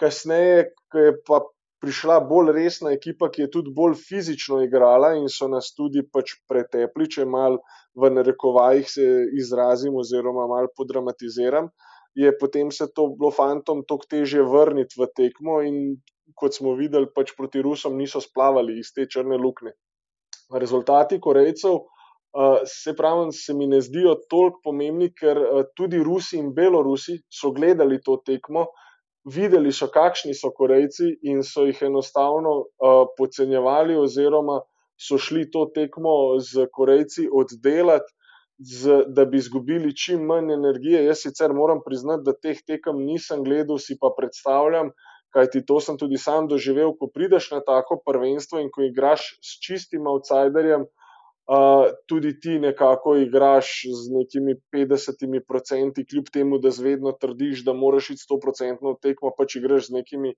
Kasneje, 0.00 0.72
ko 0.90 1.04
je 1.06 1.14
pa 1.28 1.38
prišla 1.82 2.18
bolj 2.26 2.52
resna 2.56 2.92
ekipa, 2.96 3.30
ki 3.30 3.44
je 3.44 3.52
tudi 3.58 3.74
bolj 3.74 3.94
fizično 4.08 4.60
igrala 4.66 5.14
in 5.18 5.30
so 5.30 5.46
nas 5.50 5.70
tudi 5.78 6.02
pač 6.02 6.34
pretepli, 6.50 7.06
če 7.14 7.26
mal 7.26 7.58
v 7.98 8.10
narekovajih 8.10 8.90
se 8.90 9.08
izrazim 9.38 9.94
oziroma 10.02 10.48
mal 10.50 10.70
podramatiziram. 10.78 11.70
Je 12.18 12.30
potem 12.38 12.70
se 12.74 12.90
to 12.90 13.06
bilo 13.14 13.30
fantom 13.30 13.86
toliko 13.88 14.10
težje 14.16 14.42
vrniti 14.44 14.98
v 15.00 15.08
tekmo, 15.16 15.62
in 15.64 15.78
kot 16.42 16.58
smo 16.58 16.74
videli, 16.78 17.06
pač 17.14 17.32
proti 17.38 17.62
Rusom 17.62 17.96
niso 18.00 18.20
splavali 18.20 18.80
iz 18.82 18.90
te 18.94 19.06
črne 19.06 19.38
luknje. 19.38 19.76
Rezultati 20.52 21.20
Korejcev, 21.22 21.78
uh, 21.78 22.56
se 22.68 22.96
pravi, 22.98 23.30
se 23.32 23.54
mi 23.54 23.68
ne 23.70 23.80
zdijo 23.80 24.16
toliko 24.30 24.60
pomembni, 24.64 25.12
ker 25.14 25.38
uh, 25.38 25.62
tudi 25.78 26.02
Rusi 26.02 26.40
in 26.42 26.52
Belorusi 26.56 27.20
so 27.30 27.52
gledali 27.54 28.00
to 28.04 28.18
tekmo, 28.26 28.66
videli 29.24 29.72
so, 29.72 29.86
kakšni 29.92 30.34
so 30.34 30.50
Korejci 30.56 31.12
in 31.30 31.44
so 31.46 31.66
jih 31.68 31.84
enostavno 31.88 32.56
uh, 32.58 33.04
podcenjevali, 33.18 33.96
oziroma 33.96 34.60
so 34.98 35.18
šli 35.18 35.46
to 35.50 35.68
tekmo 35.74 36.40
z 36.42 36.66
Korejci 36.72 37.28
oddelati. 37.32 38.12
Z, 38.62 39.08
da 39.10 39.24
bi 39.26 39.40
izgubili 39.40 39.90
čim 39.96 40.20
manj 40.28 40.52
energije. 40.54 41.00
Jaz 41.04 41.24
sicer 41.24 41.50
moram 41.56 41.80
priznati, 41.82 42.22
da 42.28 42.34
teh 42.36 42.60
tekem 42.62 43.00
nisem 43.02 43.40
gledal, 43.42 43.80
si 43.82 43.96
pa 43.98 44.12
predstavljam, 44.14 44.92
kajti 45.32 45.64
to 45.66 45.80
sem 45.80 45.98
tudi 45.98 46.18
sam 46.20 46.48
doživel, 46.48 46.92
ko 46.98 47.08
prideš 47.08 47.50
na 47.54 47.60
tako 47.64 47.98
prvenstvo 48.06 48.60
in 48.60 48.68
ko 48.70 48.84
igraš 48.84 49.38
s 49.40 49.56
čistim 49.64 50.06
outsiderjem, 50.06 50.84
uh, 50.84 51.88
tudi 52.06 52.34
ti 52.40 52.58
nekako 52.60 53.16
igraš 53.16 53.72
z 53.88 54.12
nekimi 54.12 54.54
50%, 54.72 56.04
kljub 56.10 56.28
temu, 56.32 56.58
da 56.58 56.70
zvedno 56.70 57.12
trdiš, 57.12 57.64
da 57.64 57.72
moraš 57.72 58.10
iti 58.10 58.24
100% 58.28 58.94
tekmo, 59.02 59.32
pač 59.38 59.56
igraš 59.56 59.88
z 59.88 59.98
nekimi 60.00 60.34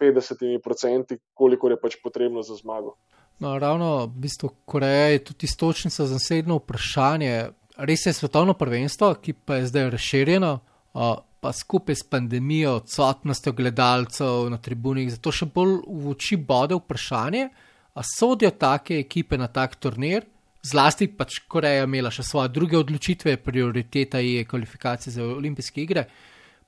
50%, 0.00 1.18
koliko 1.34 1.70
je 1.70 1.80
pač 1.80 1.96
potrebno 2.02 2.42
za 2.42 2.54
zmago. 2.60 2.96
No, 3.38 3.58
ravno 3.58 4.06
v 4.06 4.20
bistvu 4.26 4.50
Koreja 4.64 5.08
je 5.14 5.24
tudi 5.24 5.48
istočnica 5.48 6.06
za 6.06 6.20
naslednjo 6.20 6.60
vprašanje. 6.60 7.48
Res 7.76 8.06
je 8.06 8.12
svetovno 8.12 8.54
prvenstvo, 8.54 9.14
ki 9.22 9.34
pa 9.44 9.58
je 9.58 9.66
zdaj 9.66 9.90
razširjeno. 9.90 10.58
Uh, 10.94 11.16
pa 11.44 11.52
skupaj 11.52 11.96
s 11.98 12.06
pandemijo, 12.08 12.78
odsotnostjo 12.78 13.52
gledalcev 13.52 14.46
na 14.50 14.56
tribunih, 14.62 15.10
zato 15.12 15.32
še 15.34 15.50
bolj 15.52 15.74
v 15.84 16.12
oči 16.14 16.38
bode 16.40 16.78
vprašanje, 16.78 17.48
ali 17.94 18.08
sodijo 18.08 18.54
take 18.56 18.96
ekipe 19.02 19.36
na 19.36 19.50
tak 19.52 19.76
turnir, 19.76 20.24
zlasti 20.64 21.10
pač 21.12 21.42
Koreja 21.50 21.84
imela 21.84 22.12
še 22.14 22.24
svoje 22.24 22.52
druge 22.54 22.78
odločitve, 22.80 23.36
prioriteta 23.44 24.22
je 24.24 24.46
kvalifikacije 24.48 25.12
za 25.18 25.26
olimpijske 25.34 25.82
igre. 25.84 26.06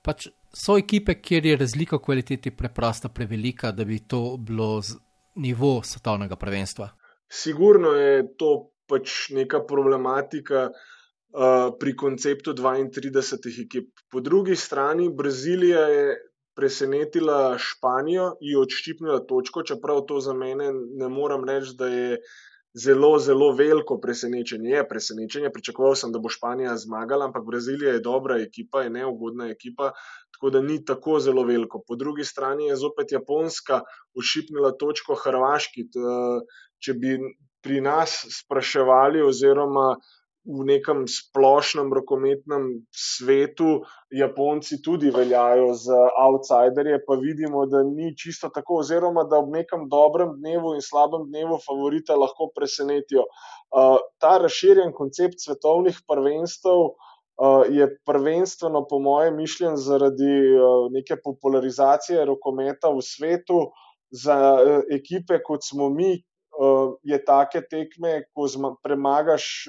Pač 0.05 0.29
so 0.53 0.77
ekipe, 0.77 1.17
kjer 1.25 1.49
je 1.49 1.57
razlika 1.63 1.97
v 1.97 2.05
kvaliteti 2.11 2.53
preprosto 2.53 3.09
prevelika, 3.09 3.73
da 3.73 3.85
bi 3.89 4.03
to 4.05 4.37
bilo 4.37 4.83
nivo 5.41 5.81
svetovnega 5.85 6.37
prvenstva. 6.37 6.91
Sigurno 7.33 7.97
je 7.97 8.27
to 8.37 8.53
pač 8.87 9.31
neka 9.35 9.65
problematika. 9.67 10.69
Eh, 10.69 10.95
pri 11.81 11.97
konceptu 11.97 12.55
32 12.55 13.65
ekip. 13.65 13.91
Po 14.11 14.21
drugi 14.21 14.57
strani 14.57 15.11
Brazilija 15.15 15.81
je 15.81 16.17
presenetila 16.57 17.59
Španijo 17.59 18.31
in 18.41 18.59
odščipnila 18.63 19.21
točko, 19.29 19.63
čeprav 19.63 20.07
to 20.09 20.21
za 20.25 20.33
mene 20.33 20.71
ne 20.73 21.09
moram 21.13 21.45
reči, 21.45 21.75
da 21.77 21.89
je 21.93 22.17
zelo, 22.77 23.19
zelo 23.19 23.51
veliko 23.53 23.99
presenečenje. 24.01 24.71
Je 24.71 24.87
presenečenje, 24.89 25.53
pričakoval 25.53 25.95
sem, 26.01 26.13
da 26.13 26.23
bo 26.23 26.33
Španija 26.33 26.77
zmagala, 26.81 27.29
ampak 27.29 27.45
Brazilija 27.45 27.93
je 27.93 28.05
dobra 28.05 28.41
ekipa, 28.41 28.87
je 28.87 28.95
neugodna 28.97 29.51
ekipa. 29.53 29.93
Tako 30.33 30.51
da 30.51 30.63
ni 30.63 30.79
tako 30.85 31.21
zelo 31.21 31.45
veliko. 31.45 31.83
Po 31.87 31.97
drugi 31.97 32.25
strani 32.25 32.71
je 32.71 32.77
zopet 32.77 33.13
Japonska 33.13 33.83
odšipnila 34.17 34.73
točko 34.81 35.17
Hrvaški. 35.17 35.89
Če 36.81 36.95
bi 36.95 37.19
pri 37.65 37.81
nas 37.81 38.21
spraševali, 38.31 39.23
oziroma 39.25 39.89
uh, 39.97 40.15
v 40.47 40.65
nekem 40.65 41.05
splošnem 41.11 41.91
rokometnem 41.91 42.87
svetu 42.95 43.83
Japonci 44.15 44.79
tudi 44.83 45.11
veljajo 45.11 45.75
za 45.75 45.99
outsiderje, 46.23 47.01
pa 47.07 47.19
vidimo, 47.19 47.67
da 47.67 47.83
ni 47.83 48.15
čisto 48.17 48.49
tako, 48.55 48.81
oziroma 48.85 49.27
da 49.27 49.41
ob 49.43 49.51
nekem 49.51 49.89
dobrem 49.91 50.37
dnevu 50.39 50.77
in 50.79 50.85
slabem 50.85 51.27
dnevu 51.27 51.59
favorita 51.67 52.15
lahko 52.15 52.49
presenetijo. 52.55 53.27
Uh, 53.75 53.99
ta 54.23 54.39
razširjen 54.39 54.95
koncept 54.95 55.43
svetovnih 55.43 55.99
prvenstev 56.07 56.79
uh, 56.87 57.67
je 57.69 57.91
prvenstveno, 58.07 58.87
po 58.87 59.03
mojem 59.03 59.37
mišljenju, 59.43 59.83
zaradi 59.83 60.37
uh, 60.55 60.87
neke 60.95 61.19
popularizacije 61.25 62.25
rokometa 62.25 62.95
v 62.95 63.03
svetu. 63.03 63.67
Za 64.15 64.37
ekipe, 64.95 65.41
kot 65.43 65.65
smo 65.67 65.89
mi, 65.91 66.13
je 67.03 67.17
take 67.27 67.61
tekme, 67.67 68.21
ko 68.31 68.47
premagaš 68.83 69.67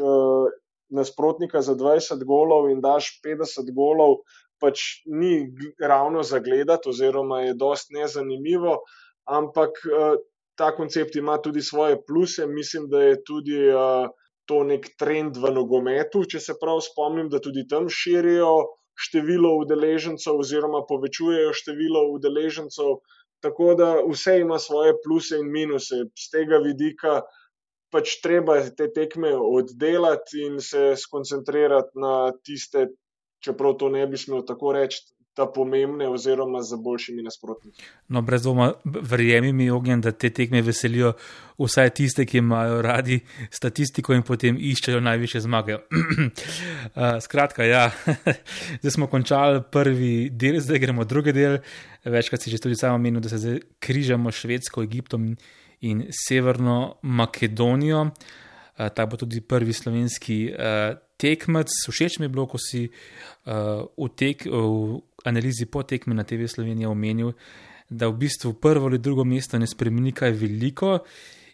nasprotnika 0.89 1.61
za 1.61 1.75
20 1.75 2.23
golov 2.23 2.69
in 2.71 2.81
daš 2.81 3.19
50 3.25 3.73
golov, 3.75 4.21
pač 4.61 5.03
ni 5.05 5.47
ravno 5.79 6.23
za 6.23 6.39
gledati, 6.39 6.89
oziroma 6.89 7.41
je 7.41 7.53
dost 7.53 7.91
nezanimivo. 7.91 8.79
Ampak 9.27 9.83
eh, 9.85 10.17
ta 10.57 10.71
koncept 10.75 11.15
ima 11.15 11.37
tudi 11.37 11.61
svoje 11.61 11.99
pluse. 12.07 12.47
Mislim, 12.47 12.89
da 12.89 13.01
je 13.01 13.23
tudi 13.23 13.59
uh, 13.69 14.09
to 14.49 14.63
nek 14.63 14.89
trend 14.97 15.37
v 15.37 15.51
nogometu, 15.53 16.23
če 16.25 16.41
se 16.41 16.55
prav 16.59 16.81
spomnim, 16.81 17.29
da 17.29 17.39
tudi 17.43 17.67
tam 17.69 17.89
širijo 17.91 18.53
število 18.97 19.53
udeležencev 19.61 20.39
oziroma 20.41 20.81
povečujejo 20.89 21.53
število 21.53 22.07
udeležencev. 22.15 22.97
Tako 23.45 23.75
da 23.77 23.91
vse 24.07 24.39
ima 24.41 24.57
svoje 24.59 24.95
pluse 25.03 25.37
in 25.37 25.51
minuse. 25.53 26.07
Z 26.17 26.31
tega 26.33 26.57
vidika 26.63 27.19
pač 27.91 28.17
treba 28.23 28.59
te 28.77 28.89
tekme 28.93 29.33
oddelati 29.35 30.45
in 30.45 30.59
se 30.63 30.93
skoncentrirati 30.99 31.99
na 32.01 32.31
tiste, 32.43 32.87
čeprav 33.43 33.77
to 33.79 33.89
ne 33.89 34.07
bi 34.07 34.19
smel 34.19 34.43
tako 34.45 34.73
reči, 34.75 35.03
ta 35.37 35.45
pomembne, 35.45 36.07
oziroma 36.09 36.63
za 36.65 36.79
boljšimi 36.81 37.21
nasprotniki. 37.21 37.83
No, 38.09 38.23
brez 38.25 38.41
dvoma, 38.41 38.71
verjemi 38.83 39.51
mi, 39.53 39.67
ognjen, 39.69 40.01
da 40.01 40.11
te 40.11 40.31
tekme 40.33 40.63
veselijo 40.65 41.11
vsaj 41.61 41.91
tiste, 41.99 42.25
ki 42.25 42.39
imajo 42.41 42.79
radi 42.81 43.19
statistiko 43.53 44.17
in 44.17 44.25
potem 44.25 44.57
iščejo 44.57 45.01
najviše 45.05 45.43
zmage. 45.45 45.77
Skratka, 47.27 47.67
ja, 47.69 47.85
zdaj 48.81 48.95
smo 48.97 49.11
končali 49.13 49.61
prvi 49.71 50.31
del, 50.33 50.57
zdaj 50.57 50.81
gremo 50.87 51.05
drugi 51.05 51.35
del. 51.37 51.59
Večkrat 52.17 52.41
si 52.41 52.55
že 52.55 52.63
tudi 52.63 52.79
samo 52.79 52.97
menil, 52.97 53.21
da 53.21 53.29
se 53.29 53.37
zdaj 53.43 53.61
križamo 53.77 54.33
Švedsko, 54.33 54.81
Egiptom 54.89 55.29
in 55.29 55.37
Severno 56.11 56.97
Makedonijo. 57.01 58.09
Ta 58.77 59.05
bo 59.05 59.17
tudi 59.17 59.41
prvi 59.41 59.73
slovenski 59.73 60.53
tekmec. 61.17 61.73
Všeč 61.89 62.19
mi 62.19 62.25
je 62.25 62.29
bilo, 62.29 62.45
ko 62.45 62.61
si 62.61 62.85
v, 63.45 64.09
tek, 64.13 64.45
v 64.45 65.01
analizi 65.25 65.65
po 65.65 65.83
tekmi 65.83 66.13
na 66.13 66.23
TV 66.23 66.45
Slovenija 66.45 66.89
omenil, 66.89 67.33
da 67.89 68.07
v 68.07 68.17
bistvu 68.21 68.53
prvo 68.53 68.85
ali 68.85 68.99
drugo 68.99 69.23
mesto 69.23 69.57
ne 69.57 69.67
spremeni 69.67 70.11
kaj 70.11 70.31
veliko 70.31 70.99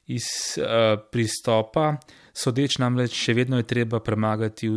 iz 0.07 0.25
uh, 0.57 0.99
pristopa, 1.11 1.95
sodeč 2.35 2.77
namreč 2.81 3.15
še 3.15 3.35
vedno 3.37 3.61
je 3.61 3.67
treba 3.67 4.01
premagati 4.03 4.69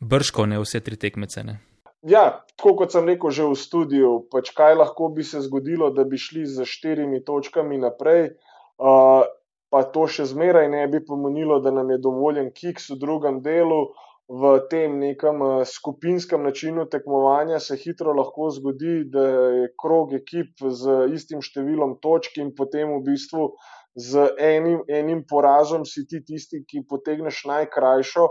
brško, 0.00 0.46
ne 0.50 0.58
vse 0.58 0.80
tri 0.80 0.98
tekmece. 0.98 1.44
Ne? 1.46 1.60
Ja, 2.04 2.44
tako 2.56 2.74
kot 2.82 2.92
sem 2.92 3.06
rekel 3.08 3.32
že 3.32 3.46
v 3.46 3.56
studiu, 3.56 4.08
pač 4.32 4.50
kaj 4.56 4.76
lahko 4.80 5.08
bi 5.14 5.24
se 5.24 5.40
zgodilo, 5.44 5.92
da 5.94 6.04
bi 6.04 6.18
šli 6.20 6.44
z 6.46 6.66
štirimi 6.68 7.22
točkami 7.24 7.78
naprej. 7.80 8.34
Uh, 8.78 9.24
Pa 9.74 9.80
to 9.90 10.04
še 10.06 10.22
zmeraj 10.30 10.68
ne 10.70 10.84
bi 10.86 11.00
pomenilo, 11.02 11.56
da 11.58 11.72
nam 11.74 11.88
je 11.90 11.96
dovoljen 11.98 12.52
kiks 12.54 12.92
v 12.92 12.96
drugem 13.02 13.40
delu, 13.42 13.88
v 14.30 14.52
tem 14.70 15.00
nekem 15.00 15.42
eh, 15.42 15.64
skupinskem 15.66 16.46
načinu 16.46 16.84
tekmovanja 16.92 17.58
se 17.60 17.74
hitro 17.80 18.14
lahko 18.14 18.52
zgodi, 18.54 18.94
da 19.10 19.24
je 19.56 19.64
krog 19.82 20.14
ekip 20.20 20.62
z 20.62 21.08
istim 21.18 21.42
številom 21.42 21.98
točk 22.06 22.38
in 22.38 22.54
potem 22.54 22.94
v 22.94 23.02
bistvu 23.10 23.50
z 23.98 24.28
enim, 24.38 24.78
enim 24.86 25.26
porazom 25.26 25.82
si 25.82 26.06
ti 26.06 26.22
tisti, 26.22 26.62
ki 26.62 26.86
potegneš 26.86 27.42
najkrajšo 27.50 28.30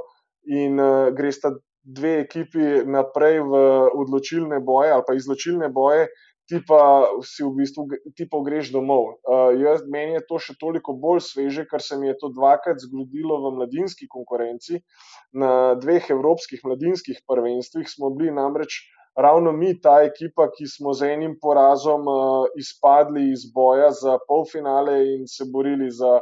in 0.63 0.79
uh, 0.79 1.11
greš 1.15 1.43
ta 1.43 1.53
dve 1.83 2.21
ekipi 2.23 2.87
naprej 2.87 3.41
v 3.43 3.61
odločilne 3.99 4.63
boje 4.63 4.95
ali 4.95 5.03
pa 5.07 5.15
izločilne 5.19 5.67
boje 5.75 6.07
ti 6.49 6.59
pa 6.67 7.07
si 7.23 7.43
v 7.43 7.51
bistvu 7.55 7.87
ti 8.17 8.27
pa 8.29 8.41
greš 8.43 8.73
domov. 8.75 9.19
Uh, 9.23 9.55
jaz, 9.55 9.85
meni 9.87 10.17
je 10.17 10.23
to 10.27 10.39
še 10.41 10.57
toliko 10.59 10.95
bolj 10.95 11.23
sveže, 11.29 11.67
ker 11.69 11.83
se 11.83 11.97
mi 11.99 12.09
je 12.11 12.17
to 12.19 12.31
dvakrat 12.35 12.83
zgodilo 12.83 13.39
v 13.45 13.53
mladinski 13.59 14.09
konkurenci. 14.11 14.83
Na 15.31 15.75
dveh 15.79 16.09
evropskih 16.11 16.63
mladinskih 16.65 17.23
prvenstvih 17.27 17.87
smo 17.89 18.11
bili 18.11 18.35
namreč 18.35 18.83
ravno 19.15 19.51
mi, 19.51 19.73
ta 19.81 20.01
ekipa, 20.03 20.49
ki 20.51 20.67
smo 20.67 20.93
z 20.93 21.13
enim 21.13 21.37
porazom 21.41 22.07
uh, 22.09 22.45
izpadli 22.59 23.29
iz 23.31 23.45
boja 23.53 23.91
za 23.93 24.17
polfinale 24.27 24.99
in 25.15 25.27
se 25.27 25.45
borili 25.47 25.91
za 25.91 26.19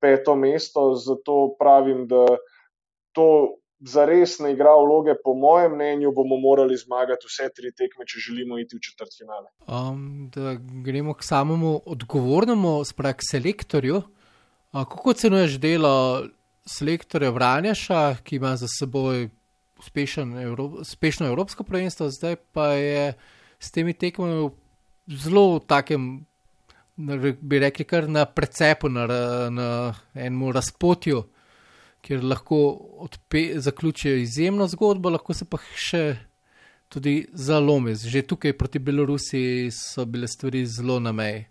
peto 0.00 0.36
mesto. 0.36 0.94
Zato 0.94 1.54
pravim, 1.58 2.06
da 2.08 2.24
to 3.12 3.58
za 3.80 4.04
res 4.06 4.38
ne 4.42 4.52
igra 4.52 4.74
vloge, 4.78 5.14
po 5.24 5.34
mojem 5.34 5.74
mnenju, 5.74 6.12
bomo 6.12 6.38
morali 6.42 6.76
zmagati 6.76 7.28
vse 7.30 7.48
tri 7.54 7.70
tekme, 7.72 8.06
če 8.06 8.22
želimo 8.26 8.58
iti 8.58 8.76
v 8.76 8.82
četrt 8.82 9.14
finale. 9.18 9.50
Um, 9.66 10.30
gremo 10.84 11.14
k 11.14 11.26
samemu 11.26 11.74
odgovornemu, 11.86 12.82
sprav 12.84 13.18
k 13.18 13.28
selektorju. 13.30 14.02
A, 14.72 14.84
kako 14.84 15.14
ocenuješ 15.14 15.58
delo 15.62 16.26
selektorja 16.68 17.30
Vranjaša, 17.30 18.18
ki 18.24 18.36
ima 18.36 18.56
za 18.56 18.68
seboj 18.68 19.28
Evro, 20.42 20.64
uspešno 20.82 21.26
evropsko 21.26 21.62
prvenstvo, 21.62 22.08
zdaj 22.10 22.36
pa 22.52 22.72
je 22.74 23.12
s 23.58 23.70
temi 23.70 23.92
tekmami 23.94 24.50
zelo 25.06 25.58
v 25.58 25.60
takem. 25.66 26.26
Bi 27.40 27.58
rekli, 27.62 27.84
kar 27.86 28.08
na 28.10 28.24
precepu, 28.26 28.88
na, 28.90 29.06
na 29.50 29.94
enem 30.14 30.50
razpotju, 30.50 31.22
kjer 32.08 32.24
lahko 32.24 32.58
zaključijo 33.56 34.16
izjemno 34.16 34.66
zgodbo, 34.66 35.10
lahko 35.12 35.34
se 35.36 35.44
pa 35.50 35.60
še 35.76 36.02
tudi 36.88 37.26
zalomi. 37.32 37.92
Že 37.94 38.24
tukaj 38.32 38.56
proti 38.56 38.80
Belorusiji 38.80 39.68
so 39.76 40.06
bile 40.08 40.28
stvari 40.28 40.64
zelo 40.66 40.96
na 41.04 41.12
meji. 41.12 41.44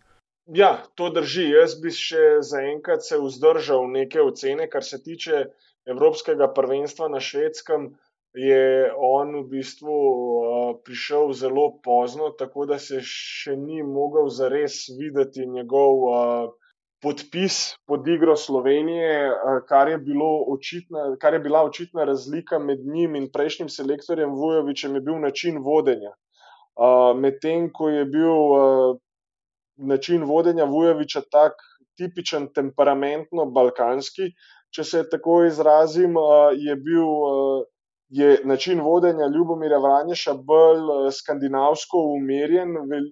Ja, 0.48 0.72
to 0.96 1.12
drži. 1.14 1.46
Jaz 1.52 1.76
bi 1.84 1.92
še 1.94 2.40
zaenkrat 2.42 3.06
se 3.06 3.20
vzdržal 3.22 3.86
neke 3.92 4.22
ocene, 4.24 4.70
kar 4.72 4.84
se 4.84 4.98
tiče 5.04 5.46
Evropskega 5.86 6.50
prvenstva 6.58 7.12
na 7.14 7.22
švedskem. 7.22 7.92
Je 8.38 8.90
on 8.96 9.36
v 9.40 9.44
bistvu 9.52 9.94
uh, 9.98 10.72
prišel 10.86 11.34
zelo 11.38 11.70
pozno, 11.84 12.32
tako 12.38 12.66
da 12.70 12.78
se 12.82 13.00
še 13.06 13.56
ni 13.58 13.84
mogel 13.86 14.30
zares 14.34 14.86
videti 14.98 15.46
njegov 15.48 16.04
uh, 16.08 16.67
podpis 17.08 17.76
pod 17.88 18.08
igro 18.08 18.36
Slovenije, 18.36 19.32
kar 19.68 19.88
je, 19.88 20.00
očitna, 20.48 21.16
kar 21.20 21.34
je 21.34 21.40
bila 21.40 21.64
očitna 21.64 22.04
razlika 22.04 22.60
med 22.60 22.80
njim 22.86 23.16
in 23.16 23.30
prejšnjim 23.32 23.70
selektorjem 23.70 24.34
Vujovičem, 24.36 24.96
je 24.96 25.02
bil 25.02 25.20
način 25.20 25.62
vodenja. 25.64 26.12
Medtem 27.16 27.70
ko 27.74 27.90
je 27.90 28.04
bil 28.06 28.36
način 29.78 30.28
vodenja 30.28 30.66
Vujoviča 30.66 31.22
tak 31.32 31.64
tipičen, 31.98 32.52
temperamentno 32.54 33.46
balkanski, 33.46 34.34
če 34.76 34.84
se 34.84 35.08
tako 35.10 35.44
izrazim, 35.48 36.20
je 36.60 36.76
bil. 36.76 37.12
Je 38.10 38.38
način 38.48 38.80
vodenja 38.80 39.26
Ljubomira 39.28 39.78
Vranješa 39.84 40.34
bolj 40.50 41.10
skandinavsko 41.12 42.00
umirjen, 42.16 42.70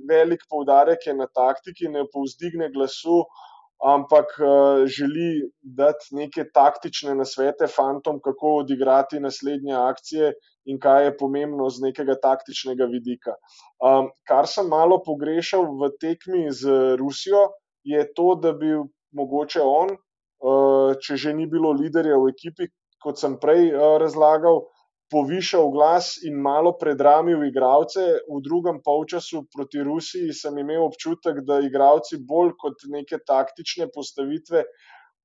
velik 0.07 0.45
poudarek 0.49 1.07
je 1.07 1.13
na 1.13 1.27
taktiki, 1.27 1.89
ne 1.91 2.05
povzdigne 2.13 2.69
glasu, 2.71 3.17
uh, 3.17 3.41
ampak 3.83 4.25
uh, 4.39 4.85
želi 4.87 5.51
dati 5.61 6.15
neke 6.15 6.45
taktične 6.53 7.15
nasvete 7.15 7.67
fantom, 7.67 8.19
kako 8.23 8.61
odigrati 8.63 9.19
naslednje 9.19 9.75
akcije 9.75 10.33
in 10.65 10.79
kaj 10.79 11.05
je 11.05 11.17
pomembno 11.17 11.69
z 11.69 11.89
nekega 11.89 12.15
taktičnega 12.21 12.87
vidika. 12.91 13.35
Um, 13.83 14.09
kar 14.27 14.47
sem 14.47 14.67
malo 14.71 15.01
pogrešal 15.05 15.67
v 15.79 15.91
tekmi 16.01 16.47
z 16.51 16.95
Rusijo, 16.99 17.51
je 17.83 18.01
to, 18.13 18.35
da 18.41 18.53
bi 18.53 18.73
mogoče 19.13 19.61
on, 19.61 19.93
uh, 19.95 20.95
če 21.01 21.17
že 21.17 21.33
ni 21.33 21.45
bilo 21.47 21.71
liderja 21.75 22.17
v 22.17 22.31
ekipi, 22.33 22.71
kot 23.03 23.19
sem 23.21 23.37
prej 23.39 23.69
uh, 23.73 23.97
razlagal, 24.01 24.63
povišal 25.11 25.69
glas 25.71 26.15
in 26.23 26.39
malo 26.41 26.73
predramil 26.77 27.43
igralce. 27.45 28.01
V 28.25 28.41
drugem 28.41 28.81
polčasu 28.83 29.45
proti 29.53 29.83
Rusiji 29.83 30.33
sem 30.33 30.57
imel 30.57 30.85
občutek, 30.85 31.43
da 31.45 31.59
igralci 31.61 32.19
bolj 32.19 32.55
kot 32.61 32.87
neke 32.89 33.21
taktične 33.27 33.89
postavitve 33.93 34.65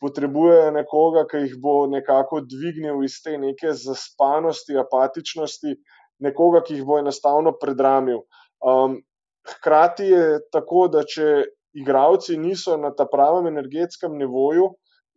potrebujejo 0.01 0.71
nekoga, 0.73 1.27
ki 1.29 1.45
jih 1.45 1.57
bo 1.61 1.85
nekako 1.87 2.41
dvignil 2.49 3.05
iz 3.05 3.21
te 3.25 3.37
neke 3.39 3.73
zaspanosti, 3.77 4.77
apatičnosti, 4.81 5.77
nekoga, 6.25 6.63
ki 6.65 6.79
jih 6.79 6.87
bo 6.89 6.99
enostavno 7.01 7.53
predramil. 7.61 8.23
Um, 8.65 9.01
hkrati 9.49 10.09
je 10.09 10.41
tako, 10.53 10.87
da 10.93 11.05
če 11.05 11.45
igralci 11.77 12.37
niso 12.41 12.77
na 12.81 12.93
ta 12.97 13.07
pravem 13.09 13.49
energetskem 13.53 14.17
nivoju 14.19 14.71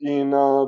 in 0.03 0.35
uh, 0.35 0.67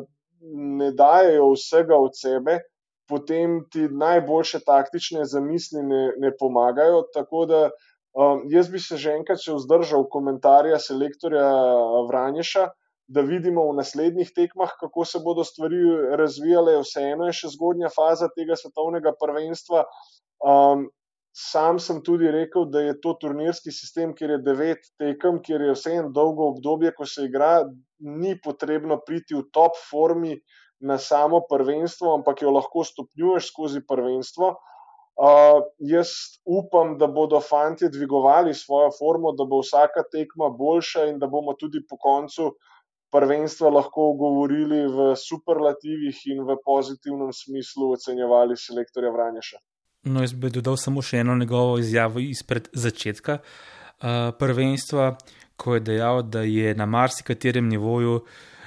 ne 0.80 0.92
dajo 0.96 1.52
vsega 1.54 2.00
od 2.00 2.16
sebe, 2.16 2.60
potem 3.08 3.60
ti 3.72 3.88
najboljše 3.90 4.60
taktične 4.66 5.26
zamisli 5.26 5.84
ne, 5.84 6.04
ne 6.18 6.32
pomagajo. 6.40 7.04
Tako 7.14 7.46
da 7.50 7.62
um, 7.70 8.44
jaz 8.50 8.70
bi 8.72 8.80
se 8.80 8.98
že 8.98 9.16
enkrat 9.20 9.44
še 9.44 9.58
vzdržal 9.58 10.08
komentarja 10.12 10.80
selektorja 10.82 11.46
Vranješa, 12.10 12.68
da 13.08 13.22
vidimo 13.22 13.68
v 13.70 13.78
naslednjih 13.78 14.32
tekmah, 14.34 14.74
kako 14.82 15.06
se 15.06 15.22
bodo 15.22 15.44
stvari 15.46 15.82
razvijale. 16.18 16.80
Vseeno 16.82 17.30
je 17.30 17.40
še 17.42 17.54
zgodnja 17.54 17.94
faza 17.94 18.32
tega 18.34 18.58
svetovnega 18.58 19.14
prvenstva. 19.22 19.86
Um, 20.42 20.90
Sam 21.36 21.82
sem 21.84 21.98
tudi 22.00 22.30
rekel, 22.32 22.64
da 22.72 22.80
je 22.80 22.94
to 23.04 23.12
turnirski 23.20 23.68
sistem, 23.76 24.14
kjer 24.16 24.38
je 24.38 24.44
devet 24.46 24.86
tekem, 24.96 25.42
kjer 25.44 25.66
je 25.66 25.74
vseeno 25.76 26.14
dolgo 26.16 26.46
obdobje, 26.54 26.94
ko 26.96 27.04
se 27.04 27.26
igra, 27.28 27.66
ni 28.00 28.38
potrebno 28.40 29.02
priti 29.04 29.36
v 29.36 29.42
top 29.52 29.76
formi, 29.76 30.32
uh, 30.38 30.65
na 30.86 30.98
samo 31.02 31.42
prvenstvo, 31.50 32.14
ampak 32.20 32.42
jo 32.46 32.54
lahko 32.54 32.84
stopnjuješ 32.84 33.50
skozi 33.52 33.82
prvenstvo. 33.88 34.56
Uh, 35.16 35.64
jaz 35.80 36.10
upam, 36.44 36.98
da 37.00 37.08
bodo 37.08 37.40
fanti 37.40 37.88
dvigovali 37.90 38.54
svojo 38.54 38.90
formo, 39.00 39.32
da 39.32 39.46
bo 39.48 39.62
vsaka 39.64 40.04
tekma 40.12 40.50
boljša 40.52 41.06
in 41.12 41.20
da 41.20 41.28
bomo 41.28 41.54
tudi 41.56 41.80
po 41.90 41.98
koncu 41.98 42.52
prvenstva 43.16 43.70
lahko 43.70 44.14
govorili 44.20 44.82
v 44.92 45.14
superlativih 45.16 46.18
in 46.34 46.44
v 46.44 46.58
pozitivnem 46.66 47.32
smislu 47.34 47.94
ocenjevali 47.96 48.58
selektorja 48.60 49.12
Vranješa. 49.12 49.62
No, 50.12 50.22
jaz 50.22 50.34
bi 50.34 50.52
dodal 50.54 50.76
samo 50.78 51.02
še 51.02 51.24
eno 51.24 51.38
njegovo 51.40 51.80
izjavo 51.80 52.20
izpred 52.20 52.68
začetka 52.74 53.40
uh, 53.40 54.36
prvenstva, 54.40 55.16
ko 55.56 55.78
je 55.78 55.86
dejal, 55.88 56.22
da 56.28 56.44
je 56.44 56.76
na 56.76 56.86
marsikaterem 56.86 57.70
nivoju 57.72 58.20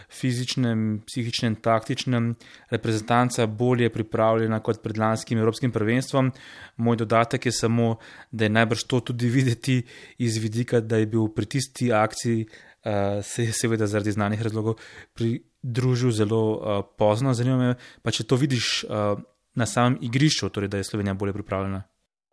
fizičnem, 0.09 1.03
psihičnem, 1.07 1.57
taktičnem 1.63 2.35
reprezentanca 2.71 3.47
bolje 3.47 3.91
pripravljena 3.93 4.61
kot 4.61 4.83
pred 4.83 4.99
lanskim 4.99 5.39
Evropskim 5.39 5.73
prvenstvom. 5.73 6.33
Moj 6.77 6.97
dodatek 6.97 7.47
je 7.47 7.53
samo, 7.53 7.97
da 8.31 8.45
je 8.45 8.51
najbrž 8.51 8.85
to 8.89 9.01
tudi 9.01 9.29
videti 9.37 9.83
iz 10.19 10.37
vidika, 10.37 10.81
da 10.81 10.97
je 10.97 11.07
bil 11.07 11.29
pri 11.29 11.47
tisti 11.47 11.93
akciji, 11.93 12.47
uh, 12.47 13.25
se 13.25 13.45
je 13.45 13.53
seveda 13.53 13.87
zaradi 13.87 14.13
znanih 14.13 14.43
razlogov 14.43 14.81
pridružil 15.15 16.11
zelo 16.11 16.43
uh, 16.53 16.85
pozno. 16.99 17.35
Zanima 17.35 17.59
me, 17.59 17.75
pa 18.03 18.11
če 18.11 18.25
to 18.25 18.37
vidiš 18.37 18.85
uh, 18.85 19.21
na 19.55 19.67
samem 19.67 19.99
igrišču, 20.01 20.49
torej 20.49 20.69
da 20.69 20.77
je 20.81 20.85
Slovenija 20.85 21.15
bolje 21.15 21.33
pripravljena. 21.33 21.83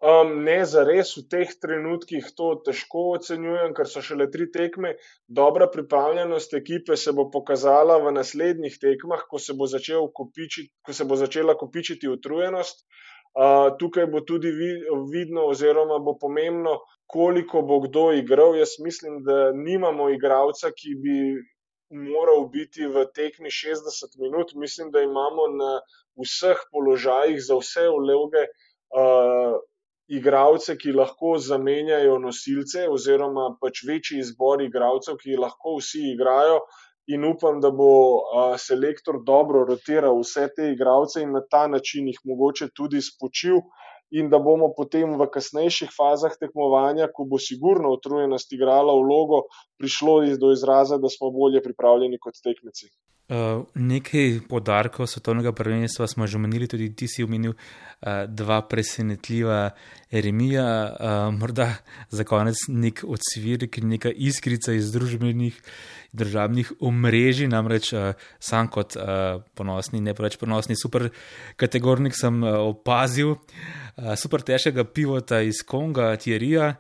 Um, 0.05 0.43
ne, 0.45 0.59
za 0.69 0.83
res 0.85 1.15
v 1.17 1.23
teh 1.33 1.49
trenutkih 1.61 2.27
to 2.37 2.51
težko 2.65 3.05
ocenjujem, 3.15 3.71
ker 3.73 3.87
so 3.89 4.03
šele 4.05 4.27
tri 4.29 4.45
tekme. 4.53 4.91
Dobra 5.39 5.65
pripravljenost 5.73 6.53
ekipe 6.59 6.97
se 7.03 7.13
bo 7.15 7.25
pokazala 7.33 7.95
v 8.03 8.13
naslednjih 8.13 8.77
tekmah, 8.83 9.23
ko 9.31 9.41
se 9.41 9.55
bo, 9.57 9.65
začel 9.71 10.05
kopičiti, 10.19 10.69
ko 10.85 10.93
se 10.93 11.09
bo 11.09 11.17
začela 11.17 11.57
kopičiti 11.57 12.11
utrujenost. 12.11 12.85
Uh, 13.33 13.73
tukaj 13.81 14.05
bo 14.13 14.21
tudi 14.21 14.53
vidno, 14.53 15.49
oziroma 15.49 15.97
bo 15.97 16.13
pomembno, 16.21 16.77
koliko 17.09 17.65
bo 17.65 17.81
kdo 17.89 18.11
igral. 18.21 18.53
Jaz 18.61 18.77
mislim, 18.85 19.23
da 19.25 19.51
nimamo 19.57 20.11
igralca, 20.13 20.69
ki 20.69 20.97
bi 21.01 21.19
moral 22.05 22.45
biti 22.53 22.85
v 22.85 23.09
tekmi 23.09 23.49
60 23.49 24.19
minut. 24.21 24.53
Mislim, 24.53 24.93
da 24.93 25.01
imamo 25.01 25.49
na 25.57 25.77
vseh 26.21 26.61
položajih 26.69 27.41
za 27.41 27.57
vse 27.57 27.89
vloge. 27.89 28.51
Uh, 28.93 29.63
igralce, 30.07 30.77
ki 30.77 30.93
lahko 30.93 31.35
zamenjajo 31.41 32.17
nosilce, 32.21 32.87
oziroma 32.89 33.51
pač 33.61 33.83
večji 33.87 34.19
izbor 34.21 34.61
igralcev, 34.65 35.17
ki 35.21 35.39
lahko 35.41 35.77
vsi 35.79 36.11
igrajo. 36.13 36.59
In 37.15 37.25
upam, 37.25 37.59
da 37.61 37.69
bo 37.69 37.89
selektor 38.57 39.19
dobro 39.25 39.61
rotiral 39.69 40.23
vse 40.23 40.47
te 40.55 40.71
igralce 40.73 41.21
in 41.21 41.35
na 41.37 41.41
ta 41.41 41.67
način 41.67 42.07
jih 42.09 42.17
mogoče 42.25 42.71
tudi 42.73 43.01
spočil, 43.01 43.61
in 44.11 44.29
da 44.29 44.39
bomo 44.39 44.69
potem 44.77 45.17
v 45.19 45.27
kasnejših 45.33 45.91
fazah 45.93 46.33
tekmovanja, 46.39 47.09
ko 47.13 47.25
bo 47.29 47.39
sigurno 47.41 47.93
utrujenost 47.97 48.53
igrala 48.53 48.93
vlogo, 48.93 49.45
prišlo 49.81 50.21
do 50.41 50.53
izraza, 50.53 50.97
da 50.97 51.09
smo 51.09 51.31
bolje 51.33 51.61
pripravljeni 51.63 52.21
kot 52.21 52.37
tekmeci. 52.43 52.89
Uh, 53.25 53.65
nekaj 53.73 54.45
podarkov 54.45 55.07
svetovnega 55.09 55.49
prvenstva 55.49 56.05
smo 56.05 56.27
že 56.29 56.37
omenili, 56.37 56.69
tudi 56.69 56.93
ti 56.93 57.07
si 57.09 57.25
omenil 57.25 57.57
uh, 57.57 58.29
dva 58.29 58.61
presenetljiva 58.69 59.73
remija, 60.13 60.65
uh, 60.93 61.33
morda 61.33 61.81
za 62.13 62.21
konec 62.21 62.69
nek 62.69 63.01
odsvirek, 63.01 63.81
neka 63.81 64.13
iskrica 64.13 64.77
iz 64.77 64.93
družbenih 64.93 65.57
državnih 66.13 66.69
omrežij, 66.85 67.49
namreč 67.49 67.89
uh, 67.97 68.13
sam 68.37 68.69
kot 68.69 68.93
uh, 68.93 69.41
ponosni, 69.57 70.05
ne 70.05 70.13
preveč 70.13 70.37
ponosni 70.37 70.77
super 70.77 71.09
kategornik 71.57 72.13
sem 72.13 72.43
uh, 72.45 72.61
opazil 72.61 73.33
uh, 73.33 74.13
super 74.13 74.45
težkega 74.45 74.85
pivota 74.85 75.41
iz 75.41 75.65
Konga, 75.65 76.13
Tjerija, 76.21 76.75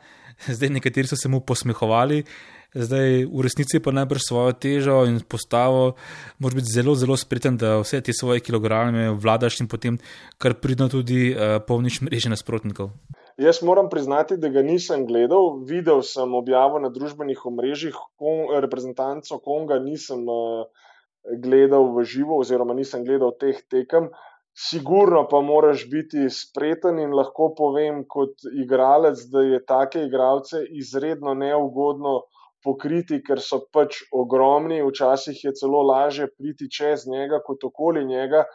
zdaj 0.45 0.77
nekateri 0.77 1.09
so 1.09 1.17
se 1.17 1.25
mu 1.25 1.41
posmehovali. 1.41 2.21
Zdaj, 2.75 3.31
v 3.31 3.39
resnici 3.39 3.79
pa 3.79 3.95
najbrž 3.95 4.19
svojo 4.19 4.51
težo 4.51 4.97
in 5.07 5.21
postavo, 5.23 5.95
moraš 6.43 6.55
biti 6.59 6.73
zelo, 6.75 6.91
zelo 6.99 7.15
spreten, 7.15 7.55
da 7.55 7.77
vse 7.79 8.01
te 8.03 8.11
svoje 8.11 8.43
kilograme 8.43 9.13
vladaš 9.15 9.61
in 9.63 9.69
potem 9.71 9.95
kar 10.35 10.57
pridno 10.59 10.89
tudi 10.91 11.31
uh, 11.31 11.63
polniš 11.63 12.01
mreže 12.03 12.33
nasprotnikov. 12.33 12.91
Jaz 13.39 13.63
moram 13.63 13.87
priznati, 13.87 14.35
da 14.35 14.51
ga 14.51 14.59
nisem 14.59 15.07
gledal. 15.07 15.63
Videl 15.63 16.03
sem 16.03 16.35
objavo 16.35 16.83
na 16.83 16.91
družbenih 16.91 17.47
omrežjih, 17.47 17.95
kon, 18.19 18.51
reprezentanco 18.59 19.39
Konga 19.39 19.79
nisem 19.79 20.27
uh, 20.27 20.67
gledal 21.31 21.95
v 21.95 22.03
živo, 22.03 22.43
oziroma 22.43 22.75
nisem 22.75 23.07
gledal 23.07 23.31
teh 23.39 23.63
tekem. 23.71 24.11
Sigurno 24.51 25.25
pa 25.31 25.39
moraš 25.39 25.87
biti 25.87 26.27
spreten 26.27 26.99
in 26.99 27.15
lahko 27.15 27.53
povem 27.55 28.03
kot 28.03 28.43
igralec, 28.51 29.23
da 29.31 29.47
je 29.47 29.63
take 29.63 30.05
igralce 30.07 30.63
izredno 30.75 31.33
neugodno 31.39 32.21
pokriti, 32.65 33.21
ker 33.23 33.41
so 33.41 33.61
pač 33.73 34.01
ogromni, 34.11 34.81
včasih 34.83 35.43
je 35.45 35.53
celo 35.59 35.83
lažje 35.85 36.27
priti 36.33 36.69
čez 36.71 37.05
njega 37.07 37.39
kot 37.45 37.63
okoli 37.69 38.05
njega. 38.09 38.45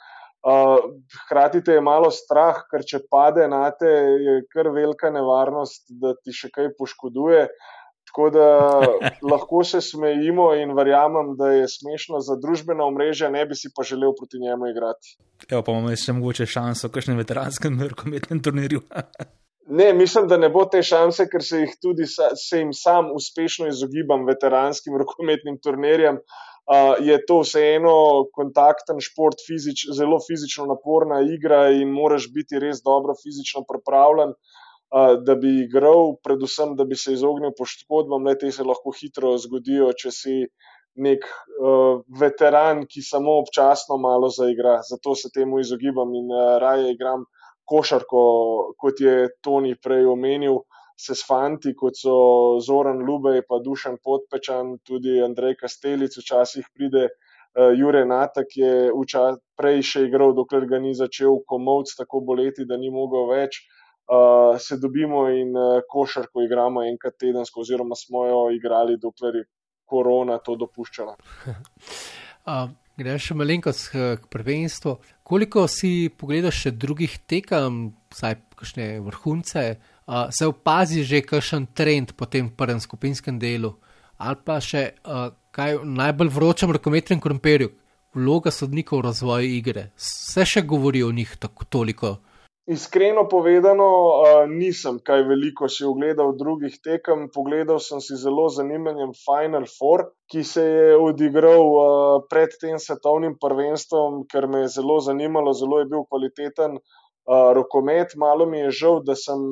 Hkrati 0.40 1.60
te 1.64 1.76
je 1.76 1.84
malo 1.84 2.10
strah, 2.10 2.62
ker 2.70 2.84
če 2.86 3.04
pade 3.12 3.46
na 3.48 3.66
te, 3.76 3.90
je 4.26 4.38
kar 4.52 4.70
velika 4.74 5.12
nevarnost, 5.12 5.90
da 6.02 6.14
ti 6.16 6.34
še 6.34 6.50
kaj 6.54 6.74
poškoduje. 6.78 7.46
Tako 8.10 8.30
da 8.34 8.46
lahko 9.32 9.64
se 9.64 9.80
smejimo 9.80 10.54
in 10.58 10.72
verjamem, 10.74 11.36
da 11.38 11.52
je 11.52 11.68
smešno 11.68 12.20
za 12.26 12.34
družbena 12.42 12.84
omrežja, 12.84 13.30
ne 13.30 13.44
bi 13.46 13.54
si 13.54 13.70
pa 13.76 13.86
želel 13.86 14.16
proti 14.18 14.40
njemu 14.42 14.72
igrati. 14.72 15.14
Evo, 15.50 15.62
pa 15.62 15.76
imamo 15.76 15.94
še 15.96 16.16
mogoče 16.18 16.46
šanso 16.46 16.88
v 16.88 16.96
kakšnem 16.96 17.20
veteranskem 17.20 17.78
rokometnem 17.92 18.42
turnirju. 18.42 18.82
Ne, 19.72 19.92
mislim, 19.94 20.26
da 20.28 20.36
ne 20.36 20.48
bo 20.50 20.64
te 20.66 20.80
šanse, 20.82 21.28
ker 21.30 21.44
se 21.46 21.60
jih 21.60 21.74
tudi 21.82 22.06
se 22.10 22.58
jim 22.58 22.72
sam 22.74 23.12
uspešno 23.14 23.68
izogibam 23.70 24.24
veteranskim 24.26 24.96
rokometnim 24.98 25.60
turnirjem. 25.62 26.18
Uh, 26.70 26.98
je 27.06 27.18
to 27.26 27.36
vseeno 27.44 27.92
kontakten 28.34 28.98
šport, 29.02 29.38
fizič, 29.46 29.84
zelo 29.94 30.18
fizično 30.26 30.66
naporna 30.70 31.20
igra 31.36 31.60
in 31.74 31.94
moraš 31.94 32.26
biti 32.34 32.58
res 32.62 32.82
dobro 32.82 33.14
fizično 33.22 33.62
pripravljen, 33.70 34.34
uh, 34.34 35.14
da 35.26 35.38
bi 35.38 35.54
igral, 35.64 36.16
predvsem, 36.26 36.74
da 36.78 36.86
bi 36.90 36.98
se 36.98 37.14
izognil 37.14 37.54
poškodbam. 37.58 38.26
Te 38.42 38.50
se 38.50 38.66
lahko 38.66 38.94
hitro 38.98 39.36
zgodijo, 39.38 39.92
če 40.02 40.14
si 40.18 40.36
nek 40.98 41.26
uh, 41.26 42.02
veteran, 42.18 42.88
ki 42.90 43.06
samo 43.06 43.38
občasno 43.44 44.02
malo 44.02 44.34
zaigra. 44.34 44.80
Zato 44.90 45.14
se 45.14 45.30
temu 45.34 45.62
izogibam 45.62 46.14
in 46.18 46.34
uh, 46.34 46.56
raje 46.62 46.90
igram 46.96 47.26
košarko, 47.70 48.22
kot 48.78 49.00
je 49.00 49.30
Toni 49.44 49.76
prej 49.78 50.08
omenil, 50.10 50.62
se 51.00 51.14
s 51.14 51.24
fanti, 51.26 51.72
kot 51.76 51.96
so 51.96 52.14
Zoran 52.60 53.00
Lubej, 53.06 53.42
pa 53.48 53.60
Dušan 53.64 53.96
Podpečan, 54.04 54.78
tudi 54.84 55.20
Andrej 55.24 55.56
Kastelic, 55.62 56.16
včasih 56.18 56.66
pride 56.74 57.06
uh, 57.08 57.70
Jure 57.76 58.04
Nata, 58.04 58.44
ki 58.44 58.60
je 58.60 58.74
včas, 58.92 59.38
prej 59.56 59.84
še 59.92 60.04
igral, 60.08 60.34
dokler 60.36 60.66
ga 60.68 60.80
ni 60.82 60.92
začel 60.96 61.40
komovc 61.48 61.94
tako 62.02 62.20
boleti, 62.32 62.68
da 62.68 62.76
ni 62.80 62.92
mogel 62.92 63.30
več. 63.32 63.62
Uh, 64.10 64.58
se 64.58 64.76
dobimo 64.82 65.28
in 65.30 65.54
uh, 65.54 65.80
košarko 65.88 66.42
igramo 66.42 66.82
enkrat 66.82 67.14
tedensko, 67.22 67.62
oziroma 67.62 67.96
smo 67.96 68.26
jo 68.26 68.40
igrali, 68.52 68.98
dokler 68.98 69.40
je 69.40 69.44
korona 69.86 70.40
to 70.42 70.56
dopuščala. 70.58 71.14
uh, 71.46 72.66
Greš 73.00 73.30
še 73.30 73.34
malenkost 73.38 73.86
k 73.94 74.28
prvenstvu. 74.28 74.92
Koliko 75.24 75.64
si 75.72 76.10
pogledaš 76.12 76.66
še 76.66 76.72
drugih 76.76 77.14
tekem, 77.30 77.94
vsaj 78.12 78.34
kakšne 78.58 78.88
vrhunce, 79.06 79.62
uh, 80.04 80.26
se 80.28 80.48
opazi 80.50 81.06
že 81.08 81.22
kakšen 81.24 81.70
trend 81.72 82.12
po 82.12 82.28
tem 82.28 82.50
prvem 82.52 82.80
skupinskem 82.82 83.38
delu, 83.40 83.72
ali 84.20 84.36
pa 84.44 84.58
še 84.60 84.82
uh, 85.00 85.30
kaj 85.56 85.80
v 85.80 85.88
najbolj 85.96 86.32
vročem 86.34 86.74
rokometnem 86.76 87.22
krompirju, 87.24 87.72
vloga 88.14 88.52
sodnikov 88.52 89.00
v 89.00 89.06
razvoju 89.08 89.48
igre. 89.48 89.86
Vse 89.96 90.44
še 90.44 90.66
govori 90.68 91.00
o 91.06 91.08
njih 91.14 91.38
tako 91.40 91.64
toliko. 91.72 92.18
Iskreno 92.70 93.24
povedano, 93.26 93.86
nisem 94.46 95.00
kaj 95.02 95.24
veliko 95.26 95.66
si 95.66 95.82
ogledal 95.82 96.36
drugih 96.38 96.76
tekem. 96.84 97.24
Pogledal 97.34 97.80
sem 97.82 97.98
si 97.98 98.14
zelo 98.14 98.44
zanimanjem 98.46 99.10
Final 99.18 99.66
Four, 99.66 100.04
ki 100.30 100.44
se 100.46 100.62
je 100.62 100.92
odigral 100.94 101.66
pred 102.30 102.54
tem 102.62 102.78
svetovnim 102.78 103.34
prvenstvom, 103.42 104.22
ker 104.30 104.46
me 104.46 104.62
je 104.62 104.74
zelo 104.76 105.00
zanimalo, 105.02 105.50
zelo 105.52 105.80
je 105.82 105.90
bil 105.90 106.06
kvaliteten 106.06 106.78
rokomet. 107.58 108.14
Malo 108.14 108.46
mi 108.46 108.62
je 108.62 108.70
žal, 108.84 109.02
da 109.02 109.18
sem 109.18 109.50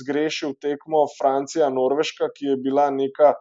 zgrešil 0.00 0.58
tekmo 0.58 1.06
Francija-Norveška, 1.14 2.32
ki 2.34 2.54
je 2.54 2.60
bila 2.66 2.90
neka 2.90 3.36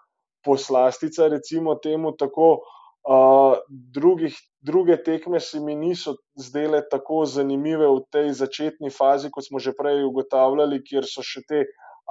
poslastica, 0.46 1.26
recimo 1.34 1.80
temu 1.82 2.14
tako. 2.14 2.60
Uh, 3.08 3.56
drugih, 3.70 4.36
druge 4.60 4.98
tekme 5.04 5.40
se 5.40 5.62
mi 5.64 5.76
niso 5.76 6.18
zdele 6.36 6.82
tako 6.92 7.22
zanimive 7.26 7.88
v 7.88 8.02
tej 8.12 8.34
začetni 8.36 8.92
fazi, 8.92 9.30
kot 9.32 9.48
smo 9.48 9.62
že 9.64 9.72
prej 9.78 10.04
ugotavljali, 10.04 10.82
kjer 10.84 11.08
so 11.08 11.24
še 11.24 11.46
te 11.48 11.62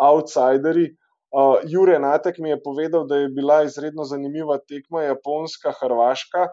outsideri. 0.00 0.86
Uh, 1.36 1.60
Jure 1.68 1.98
Natek 2.00 2.38
mi 2.40 2.54
je 2.54 2.62
povedal, 2.64 3.04
da 3.04 3.18
je 3.20 3.28
bila 3.28 3.60
izredno 3.66 4.06
zanimiva 4.08 4.56
tekma 4.64 5.04
Japonska-Hrvaška. 5.04 6.46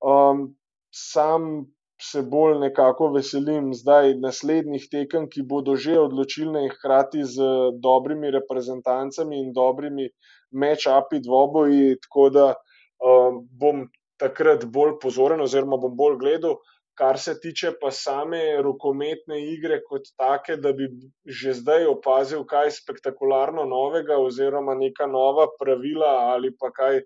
Um, 0.00 0.56
sam 0.88 1.66
se 2.00 2.22
bolj 2.22 2.56
nekako 2.58 3.10
veselim 3.12 3.74
zdaj 3.76 4.14
naslednjih 4.22 4.86
tekem, 4.88 5.28
ki 5.28 5.44
bodo 5.44 5.76
že 5.76 5.98
odločilne 6.00 6.64
in 6.64 6.72
hkrati 6.72 7.24
z 7.24 7.52
dobrimi 7.84 8.32
reprezentancami 8.32 9.42
in 9.44 9.52
dobrimi 9.52 10.08
match-upi 10.56 11.20
dvoboji. 11.20 11.98
Tako 12.06 12.28
da 12.32 12.46
um, 12.48 12.69
bom 13.00 13.86
takrat 14.20 14.66
bolj 14.68 14.98
pozoren, 15.02 15.40
oziroma 15.40 15.78
bom 15.80 15.96
bolj 15.96 16.18
gledal. 16.20 16.60
Kar 17.00 17.16
se 17.18 17.32
tiče 17.40 17.72
pa 17.80 17.88
same 17.94 18.40
rokometne 18.60 19.38
igre, 19.54 19.78
kot 19.88 20.10
take, 20.20 20.58
da 20.60 20.74
bi 20.76 20.90
že 21.24 21.54
zdaj 21.56 21.86
opazil 21.88 22.44
kaj 22.44 22.74
spektakularno 22.76 23.64
novega, 23.64 24.18
oziroma 24.20 24.74
neka 24.76 25.06
nova 25.08 25.46
pravila 25.60 26.10
ali 26.34 26.52
pa 26.52 26.68
kaj 26.76 27.00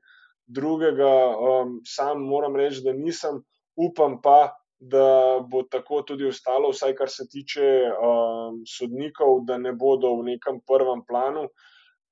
drugega, 0.46 1.12
um, 1.30 1.78
sam 1.86 2.26
moram 2.26 2.56
reči, 2.56 2.82
da 2.84 2.92
nisem. 2.92 3.42
Upam 3.74 4.20
pa, 4.22 4.54
da 4.78 5.40
bo 5.50 5.62
tako 5.70 6.02
tudi 6.02 6.26
ostalo, 6.26 6.70
vsaj 6.70 6.94
kar 6.94 7.10
se 7.10 7.24
tiče 7.30 7.70
um, 7.90 8.60
sodnikov, 8.68 9.44
da 9.48 9.58
ne 9.58 9.72
bodo 9.72 10.12
v 10.20 10.34
nekem 10.34 10.60
prvem 10.66 11.02
planu. 11.08 11.48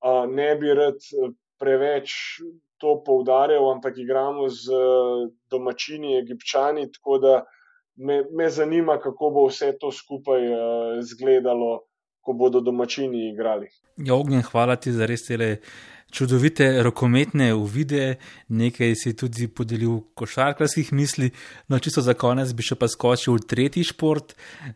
Uh, 0.02 0.24
ne 0.30 0.54
bi 0.58 0.74
rad 0.74 0.98
preveč 1.62 2.14
to 2.82 2.98
poudarjal, 3.06 3.70
ampak 3.70 3.98
igramo 4.02 4.48
z 4.50 4.74
domačini, 5.50 6.16
egipčani, 6.18 6.88
tako 6.92 7.18
da 7.22 7.34
me, 7.96 8.24
me 8.34 8.50
zanima, 8.50 8.98
kako 8.98 9.30
bo 9.30 9.46
vse 9.46 9.72
to 9.80 9.92
skupaj 9.92 10.48
uh, 10.48 10.58
izgledalo, 10.98 11.84
ko 12.22 12.32
bodo 12.32 12.60
domačini 12.60 13.28
igrali. 13.30 13.68
Ja, 13.96 14.14
ognjen, 14.14 14.42
hvala 14.42 14.76
ti 14.76 14.92
za 14.92 15.06
res 15.06 15.26
tele. 15.26 15.56
Čudovite 16.12 16.66
rokometne 16.84 17.54
uvide, 17.56 18.18
nekaj 18.52 18.90
si 19.00 19.14
tudi 19.16 19.46
podelil 19.48 20.02
košarkarskih 20.14 20.90
misli, 20.92 21.30
no 21.72 21.78
čisto 21.80 22.04
za 22.04 22.12
konec 22.12 22.52
bi 22.52 22.66
še 22.66 22.76
pa 22.76 22.84
skočil 22.84 23.38
v 23.38 23.46
tretji 23.48 23.86
šport. 23.88 24.34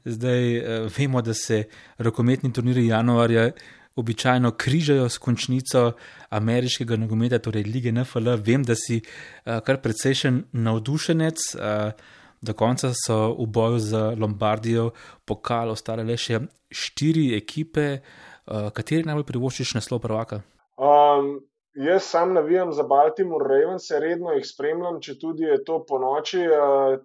Zdaj 0.09 0.41
eh, 0.57 0.87
vemo, 0.97 1.21
da 1.21 1.35
se 1.37 1.67
rokometni 2.01 2.55
turniri 2.57 2.87
januarja 2.89 3.51
običajno 3.97 4.53
križajo 4.57 5.09
s 5.09 5.19
končnico 5.19 5.93
ameriškega 6.29 6.97
nogometa, 6.97 7.39
torej 7.39 7.65
lige 7.65 7.93
NFL. 7.93 8.37
Vem, 8.45 8.65
da 8.65 8.75
si 8.77 9.01
uh, 9.01 9.59
kar 9.65 9.81
precejšen 9.83 10.45
navdušenec. 10.53 11.49
Uh, 11.55 12.15
do 12.43 12.53
konca 12.53 12.93
so 12.95 13.33
v 13.33 13.47
boju 13.49 13.79
za 13.79 14.15
Lombardijo 14.21 14.91
pokal 15.25 15.71
ostale 15.73 16.05
le 16.05 16.17
še 16.21 16.41
štiri 16.71 17.33
ekipe. 17.37 17.87
Uh, 18.47 18.69
kateri 18.77 19.09
najbolj 19.09 19.27
privoščiš 19.27 19.75
naslov 19.79 20.03
prvaka? 20.05 20.43
Um, 20.77 21.41
jaz 21.75 22.05
sam 22.05 22.35
navijam 22.37 22.73
za 22.77 22.85
Baltimore 22.85 23.49
Ravens, 23.49 23.89
redno 23.91 24.37
jih 24.37 24.47
spremljam, 24.47 25.01
če 25.01 25.17
tudi 25.19 25.49
je 25.49 25.63
to 25.65 25.81
po 25.89 25.99
noči. 25.99 26.45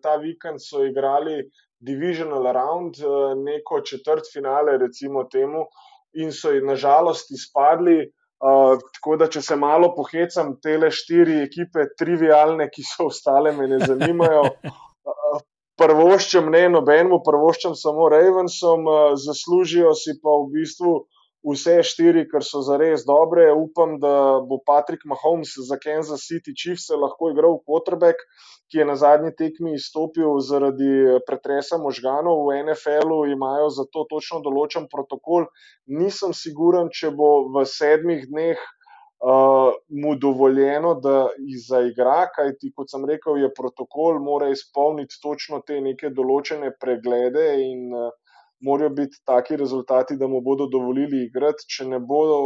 Ta 0.04 0.18
vikend 0.22 0.62
so 0.62 0.84
igrali 0.86 1.40
Divisional 1.82 2.46
Round, 2.54 3.00
neko 3.42 3.82
četrt 3.82 4.30
finale, 4.34 4.78
recimo 4.78 5.24
temu. 5.32 5.66
Uh, 6.14 6.22
in 6.24 6.32
so 6.32 6.52
jih 6.52 6.64
nažalost 6.64 7.32
izpadli. 7.32 8.12
Uh, 8.42 8.80
tako 8.98 9.18
da, 9.22 9.28
če 9.30 9.42
se 9.46 9.56
malo 9.56 9.92
pohecam, 9.96 10.56
te 10.64 10.74
štiri 10.90 11.44
ekipe, 11.44 11.86
trivialne, 12.00 12.72
ki 12.74 12.84
so 12.86 13.12
ostale, 13.12 13.54
me 13.54 13.68
ne 13.70 13.78
zanimajo. 13.86 14.48
Uh, 14.66 15.42
prvoščem 15.82 16.50
ne 16.54 16.66
nobenemu, 16.74 17.22
prvoščem 17.26 17.76
samo 17.78 18.10
Ravensom, 18.10 18.88
uh, 18.90 19.14
zaslužijo 19.18 19.94
si 19.98 20.18
pa 20.22 20.34
v 20.42 20.50
bistvu 20.58 20.96
vse 21.46 21.82
štiri, 21.86 22.26
ker 22.30 22.46
so 22.46 22.62
zares 22.66 23.06
dobre. 23.08 23.48
Upam, 23.54 23.98
da 24.02 24.42
bo 24.46 24.60
Patrick 24.66 25.06
Mahomes 25.10 25.56
za 25.58 25.78
Kansas 25.82 26.28
City 26.30 26.54
Chiefs 26.56 26.90
lahko 26.94 27.32
igral 27.34 27.58
quarterback, 27.66 28.22
ki 28.72 28.82
je 28.82 28.88
na 28.88 28.96
zadnji 28.96 29.34
tekmi 29.38 29.76
izstopil 29.76 30.38
zaradi 30.46 31.18
pretresa 31.28 31.82
možganov. 31.82 32.46
V 32.48 32.62
NFL-u 32.66 33.26
imajo 33.34 33.72
za 33.74 33.88
to 33.92 34.06
točno 34.10 34.42
določen 34.46 34.88
protokol. 34.92 35.50
Nisem 35.88 36.36
siguren, 36.38 36.94
če 36.94 37.12
bo 37.16 37.50
v 37.56 37.66
sedmih 37.66 38.30
dneh. 38.30 38.62
Uh, 39.22 39.76
mu 40.02 40.16
dovoljeno, 40.18 40.96
da 40.98 41.28
jih 41.38 41.60
zaigra, 41.62 42.24
kajti, 42.34 42.72
kot 42.74 42.90
sem 42.90 43.04
rekel, 43.06 43.36
je 43.38 43.52
protokol, 43.54 44.18
mora 44.18 44.48
izpolniti 44.50 45.20
točno 45.22 45.60
te 45.62 45.78
neke 45.78 46.10
določene 46.10 46.72
preglede 46.82 47.44
in 47.62 47.84
uh, 47.94 48.10
morajo 48.62 48.90
biti 48.90 49.18
taki 49.26 49.56
rezultati, 49.58 50.18
da 50.18 50.28
mu 50.28 50.42
bodo 50.42 50.68
dovolili 50.68 51.26
igrati. 51.26 51.66
Če 51.76 51.86
ne 51.86 52.00
bodo 52.00 52.38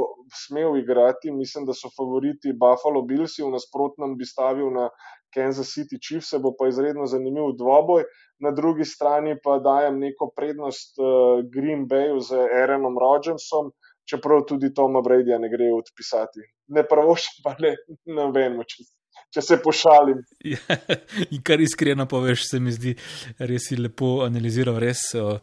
smel 0.46 0.78
igrati, 0.80 1.32
mislim, 1.32 1.66
da 1.66 1.74
so 1.74 1.92
favoriti 1.98 2.56
Buffalo 2.56 3.02
Bills, 3.02 3.38
v 3.40 3.52
nasprotnem 3.54 4.16
bi 4.18 4.26
stavil 4.26 4.72
na 4.74 4.90
Kansas 5.36 5.74
City 5.76 6.00
Chiefs, 6.02 6.34
bo 6.42 6.54
pa 6.60 6.70
izredno 6.72 7.06
zanimiv 7.06 7.56
dvoboj. 7.60 8.08
Na 8.44 8.52
drugi 8.52 8.86
strani 8.86 9.36
pa 9.44 9.60
dajem 9.60 10.00
neko 10.00 10.32
prednost 10.36 11.00
uh, 11.00 11.44
Green 11.54 11.88
Bayu 11.92 12.20
z 12.20 12.40
Aaronom 12.62 13.00
Rodgersom, 13.00 13.72
čeprav 14.10 14.44
tudi 14.48 14.74
Toma 14.74 15.02
Bradyja 15.02 15.40
ne 15.40 15.50
gre 15.52 15.72
odpisati. 15.76 16.44
Ne 16.68 16.84
pravošam 16.88 17.42
pa 17.44 17.56
ne 17.60 18.32
vem, 18.36 18.62
če. 18.68 18.88
Če 19.36 19.42
se 19.44 19.56
pošalim. 19.60 20.20
Ja, 20.48 20.76
in 21.34 21.42
kar 21.44 21.60
iskreno 21.64 22.06
poveš, 22.08 22.46
se 22.50 22.60
mi 22.64 22.72
zdi, 22.72 22.94
res 23.40 23.70
si 23.70 23.76
lepo 23.80 24.22
analiziral, 24.24 24.78
res 24.80 25.10
uh, 25.20 25.40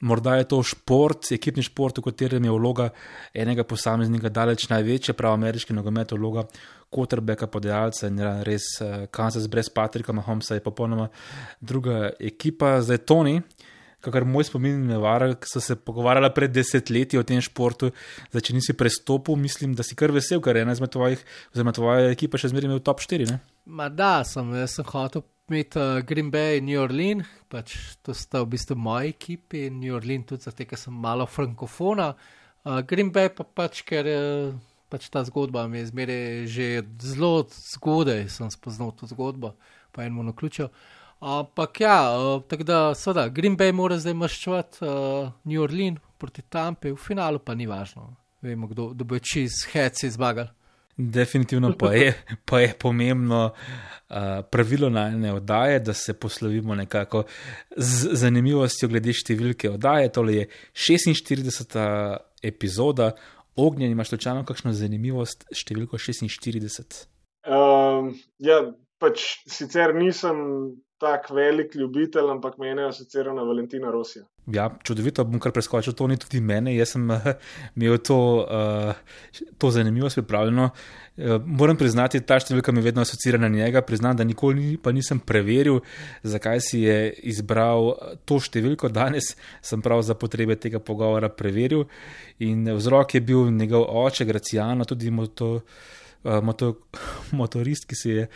Morda 0.00 0.38
je 0.40 0.46
to 0.48 0.62
šport, 0.64 1.28
ekipni 1.36 1.62
šport, 1.62 1.98
v 2.00 2.06
katerem 2.08 2.44
je 2.44 2.52
vloga 2.54 2.88
enega 3.36 3.66
posameznika 3.68 4.30
daleč 4.32 4.64
največja, 4.70 5.12
prav 5.16 5.36
ameriški 5.36 5.76
nogomet, 5.76 6.14
vloga 6.16 6.46
quarterbacka, 6.90 7.50
podajalca 7.52 8.08
in 8.08 8.22
res 8.46 8.72
uh, 8.80 9.04
Kansas 9.12 9.44
brez 9.50 9.68
Patrika 9.68 10.14
Mahomesa 10.16 10.56
je 10.56 10.64
popolnoma 10.64 11.10
druga 11.60 12.14
ekipa. 12.16 12.78
Zdaj 12.80 13.02
Toni, 13.04 13.36
kakor 14.00 14.24
moj 14.24 14.48
spomin 14.48 14.80
me 14.88 14.96
vara, 14.98 15.34
so 15.44 15.60
se 15.60 15.76
pogovarjala 15.76 16.32
pred 16.34 16.52
desetletji 16.54 17.20
o 17.20 17.26
tem 17.26 17.42
športu, 17.44 17.92
zdaj 18.32 18.46
če 18.48 18.56
nisi 18.56 18.76
prestopil, 18.76 19.36
mislim, 19.36 19.76
da 19.76 19.86
si 19.86 19.98
kar 19.98 20.14
vesel, 20.16 20.40
ker 20.40 20.56
je 20.56 20.64
ena 20.64 20.76
izmed 20.76 20.92
tvojih, 20.96 21.22
oziroma 21.52 21.76
tvoja 21.76 22.08
ekipa 22.14 22.40
še 22.40 22.54
zmeraj 22.54 22.78
v 22.78 22.84
top 22.88 23.04
4. 23.04 23.28
Ne? 23.28 23.38
Ma 23.68 23.90
da, 23.92 24.20
sem, 24.24 24.48
jaz 24.56 24.80
sem 24.80 24.88
hotel 24.88 25.28
med 25.50 25.76
uh, 25.76 25.98
Green 26.06 26.30
Bay 26.30 26.58
in 26.58 26.68
New 26.68 26.80
Orleans, 26.80 27.26
pač 27.50 27.74
to 28.06 28.14
sta 28.14 28.44
v 28.44 28.52
bistvu 28.54 28.76
moji 28.78 29.14
ekipi, 29.14 29.64
New 29.74 29.96
Orleans 29.98 30.28
tudi 30.30 30.46
zato, 30.46 30.66
ker 30.66 30.78
sem 30.78 30.94
malo 30.94 31.26
frankofona. 31.26 32.12
Uh, 32.62 32.80
Green 32.86 33.10
Bay 33.14 33.32
pa 33.34 33.44
pač, 33.44 33.82
ker 33.86 34.06
uh, 34.06 34.52
pač 34.90 35.08
ta 35.10 35.24
zgodba 35.26 35.66
mi 35.70 35.82
je 35.82 35.90
zmeraj 35.90 36.46
že 36.54 36.68
zelo 37.02 37.32
zgodaj, 37.74 38.28
sem 38.30 38.50
spoznal 38.54 38.94
to 38.94 39.10
zgodbo, 39.10 39.56
pa 39.90 40.06
eno 40.06 40.22
na 40.26 40.36
ključo. 40.36 40.70
Ampak 41.20 41.82
uh, 41.82 41.82
ja, 41.82 41.98
uh, 42.14 42.46
tako 42.46 42.68
da, 42.68 42.78
seveda, 42.94 43.26
Green 43.34 43.58
Bay 43.58 43.74
mora 43.74 43.98
zdaj 43.98 44.16
maščevati 44.16 44.86
uh, 44.86 45.34
New 45.50 45.66
Orleans 45.66 45.98
proti 46.20 46.46
Tampi, 46.46 46.94
v 46.94 47.00
finalu 47.00 47.42
pa 47.42 47.58
ni 47.58 47.66
važno. 47.66 48.12
Vemo, 48.40 48.70
kdo 48.70 48.92
bo 49.04 49.18
čez 49.18 49.66
hec 49.72 50.04
izmagal. 50.06 50.48
Definitivno 50.96 51.72
pa 51.78 51.92
je, 51.94 52.14
pa 52.48 52.60
je 52.60 52.74
pomembno 52.78 53.44
uh, 53.50 54.16
pravilo 54.50 54.90
najne 54.90 55.32
oddaje, 55.32 55.78
da 55.80 55.94
se 55.94 56.14
poslovimo 56.14 56.74
nekako 56.74 57.24
z 57.76 58.14
zanimivostjo 58.20 58.88
glede 58.88 59.14
številke 59.14 59.70
oddaje. 59.70 60.12
Tole 60.12 60.34
je 60.34 60.48
46. 60.72 61.78
epizoda, 62.42 63.12
ognjen, 63.56 63.92
imaš 63.92 64.14
točno 64.16 64.44
kakšno 64.44 64.72
zanimivost, 64.72 65.46
številko 65.54 65.98
46. 65.98 67.06
Um, 67.48 68.12
ja, 68.38 68.60
pač 69.00 69.40
sicer 69.48 69.94
nisem 69.96 70.40
tak 71.00 71.30
velik 71.30 71.74
ljubitelj, 71.74 72.30
ampak 72.30 72.58
menijo 72.58 72.92
sicer 72.92 73.30
na 73.34 73.42
Valentina 73.42 73.90
Rosija. 73.90 74.24
Ja, 74.52 74.66
čudovito, 74.84 75.24
bom 75.24 75.40
kar 75.40 75.52
preskočil, 75.56 75.94
to 75.96 76.06
ni 76.10 76.18
tudi 76.20 76.42
mene. 76.44 76.74
Jaz 76.76 76.92
sem 76.92 77.06
imel 77.76 77.96
to, 78.04 78.18
uh, 78.44 79.22
to 79.58 79.70
zanimivost 79.72 80.18
pripravljeno. 80.20 80.68
Uh, 81.16 81.38
moram 81.46 81.78
priznati, 81.80 82.20
ta 82.20 82.36
številka 82.42 82.72
mi 82.72 82.82
je 82.82 82.88
vedno 82.90 83.04
asociirana 83.06 83.48
na 83.48 83.62
njega. 83.62 83.80
Priznam, 83.86 84.18
da 84.18 84.26
nikoli 84.28 84.60
ni, 84.60 84.74
nisem 84.98 85.22
preveril, 85.24 85.80
zakaj 86.22 86.60
si 86.68 86.82
je 86.84 86.98
izbral 87.32 87.94
to 88.28 88.36
številko. 88.36 88.92
Danes 89.00 89.32
sem 89.64 89.80
prav 89.80 90.04
za 90.04 90.18
potrebe 90.20 90.58
tega 90.60 90.82
pogovora 90.84 91.32
preveril. 91.32 91.86
In 92.44 92.68
vzrok 92.76 93.16
je 93.16 93.24
bil 93.24 93.48
njegov 93.56 93.88
oče, 94.04 94.28
Graciano, 94.28 94.84
tudi 94.84 95.08
mu 95.08 95.30
to. 95.32 95.56
Eh, 96.20 96.40
moto, 96.44 96.74
motorist, 97.40 97.86
ki 97.88 97.96
si 97.96 98.10
je 98.12 98.26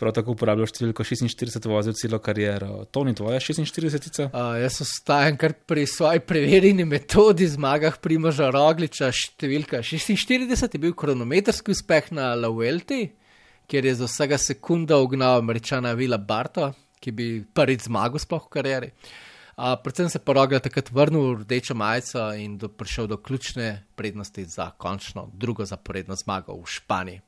prav 0.00 0.14
tako 0.16 0.32
uporabljal 0.32 0.68
številko 0.70 1.04
46, 1.04 1.66
vozil 1.68 1.96
celo 1.98 2.16
kariero. 2.24 2.86
To 2.88 3.02
ni 3.04 3.12
tvoja 3.16 3.36
46? 3.42 4.30
Uh, 4.30 4.54
jaz 4.62 4.80
ostajam 4.80 5.36
kar 5.40 5.52
pri 5.68 5.84
svoji 5.84 6.22
preverjeni 6.24 6.86
metodi 6.88 7.44
zmagah 7.52 7.98
Primoža 8.00 8.48
Rogliča. 8.54 9.10
Številka 9.12 9.82
46 9.84 10.64
je 10.64 10.80
bil 10.80 10.96
kronometrski 10.96 11.74
uspeh 11.76 12.08
na 12.16 12.30
Lauelti, 12.38 13.10
kjer 13.68 13.90
je 13.90 13.94
za 14.00 14.08
vsega 14.08 14.40
sekunda 14.40 14.96
ugnal 15.04 15.42
američana 15.42 15.92
Vila 16.00 16.16
Barto, 16.16 16.70
ki 16.96 17.12
bi 17.12 17.28
prvič 17.44 17.90
zmagal 17.90 18.24
sploh 18.24 18.48
v 18.48 18.52
karieri. 18.56 18.90
Uh, 19.54 19.76
predvsem 19.84 20.08
se 20.08 20.16
je 20.16 20.24
porogel 20.24 20.64
takrat 20.64 20.88
vrnil 20.88 21.28
v 21.28 21.44
rdečo 21.44 21.76
majico 21.76 22.24
in 22.40 22.56
do, 22.56 22.72
prišel 22.72 23.12
do 23.12 23.20
ključne 23.20 23.84
prednosti 24.00 24.48
za 24.48 24.72
končno 24.80 25.28
drugo 25.36 25.68
zaporedno 25.68 26.16
zmago 26.16 26.56
v 26.56 26.72
Španiji. 26.72 27.20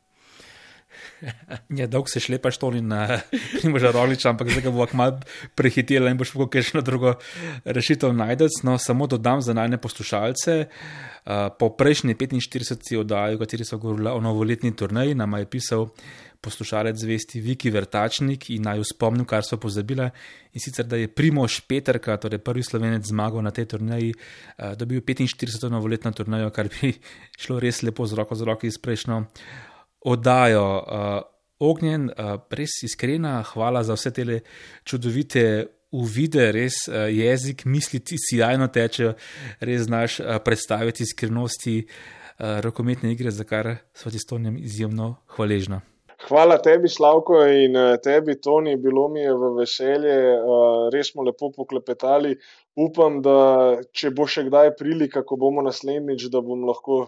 Ja, 1.78 1.86
dolgo 1.86 2.08
se 2.08 2.20
šlepaš 2.20 2.58
to 2.58 2.70
na 2.70 3.20
Primoža 3.60 3.90
Rogliča, 3.90 4.30
ampak 4.30 4.50
zdaj 4.50 4.62
ga 4.62 4.70
bo 4.74 4.86
kmal 4.86 5.18
prehitela 5.58 6.10
in 6.10 6.18
boš 6.18 6.34
lahko 6.34 6.50
kakšno 6.52 6.82
drugo 6.86 7.16
rešitev 7.64 8.14
najdec. 8.14 8.62
No, 8.62 8.78
samo 8.78 9.06
dodam 9.06 9.42
za 9.42 9.54
najne 9.54 9.78
poslušalce. 9.78 10.66
Uh, 11.26 11.50
po 11.58 11.72
prejšnji 11.74 12.14
45. 12.14 13.00
oddaji, 13.00 13.36
v 13.36 13.42
kateri 13.42 13.64
so 13.66 13.78
govorili 13.82 14.10
o 14.10 14.20
novoletni 14.20 14.70
turnaji, 14.76 15.14
nam 15.14 15.34
je 15.34 15.50
pisal 15.50 15.88
poslušalec 16.40 16.96
zvesti 17.00 17.40
Viki 17.40 17.70
Vrtačnik 17.70 18.50
in 18.54 18.62
naj 18.62 18.84
spomnim, 18.92 19.26
kar 19.26 19.42
so 19.42 19.58
pozabile. 19.58 20.10
In 20.54 20.62
sicer, 20.62 20.86
da 20.86 20.96
je 21.00 21.08
Primož 21.08 21.58
Petrka, 21.66 22.14
torej 22.22 22.38
prvi 22.38 22.62
slovenec, 22.62 23.08
zmagal 23.08 23.42
na 23.42 23.50
tej 23.50 23.66
turnaji, 23.74 24.12
uh, 24.14 24.76
dobil 24.78 25.02
45. 25.02 25.66
novoletno 25.72 26.12
turnajo, 26.14 26.52
kar 26.54 26.70
bi 26.70 26.94
šlo 27.42 27.58
res 27.58 27.82
lepo 27.82 28.06
z 28.06 28.14
roko 28.14 28.38
z 28.38 28.46
roki 28.46 28.70
iz 28.70 28.78
prejšnjo 28.78 29.24
oddajo. 30.06 30.66
Uh, 30.76 31.16
Ognjen, 31.58 32.10
uh, 32.12 32.34
res 32.52 32.82
iskrena, 32.84 33.38
hvala 33.54 33.80
za 33.80 33.94
vse 33.96 34.10
te 34.12 34.40
čudovite 34.84 35.42
uvide, 35.96 36.50
res 36.52 36.82
uh, 36.90 37.06
jezik, 37.08 37.64
misliti 37.64 38.18
si 38.20 38.42
jajno 38.42 38.68
teče, 38.68 39.14
res 39.64 39.86
znaš 39.88 40.20
uh, 40.20 40.36
predstaviti 40.44 41.06
skrivnosti 41.08 41.78
uh, 41.80 42.60
rokometne 42.60 43.14
igre, 43.16 43.32
za 43.32 43.48
kar 43.48 43.78
smo 43.96 44.12
ti 44.12 44.20
s 44.20 44.28
Tonijem 44.28 44.60
izjemno 44.60 45.14
hvaležni. 45.36 45.80
Hvala 46.26 46.56
tebi, 46.64 46.88
Slavko, 46.88 47.42
in 47.44 47.76
tebi, 48.02 48.38
Toni, 48.40 48.76
bilo 48.80 49.04
mi 49.12 49.20
je 49.20 49.34
v 49.36 49.50
veselje, 49.58 50.14
res 50.92 51.10
smo 51.12 51.26
lepo 51.26 51.50
poklepetali. 51.52 52.32
Upam, 52.76 53.20
da 53.22 53.36
če 53.92 54.10
bo 54.16 54.24
še 54.28 54.46
kdaj 54.48 54.72
prilika, 54.78 55.22
ko 55.28 55.36
bomo 55.40 55.64
naslednjič, 55.64 56.26
da 56.32 56.40
bom 56.40 56.64
lahko 56.68 57.04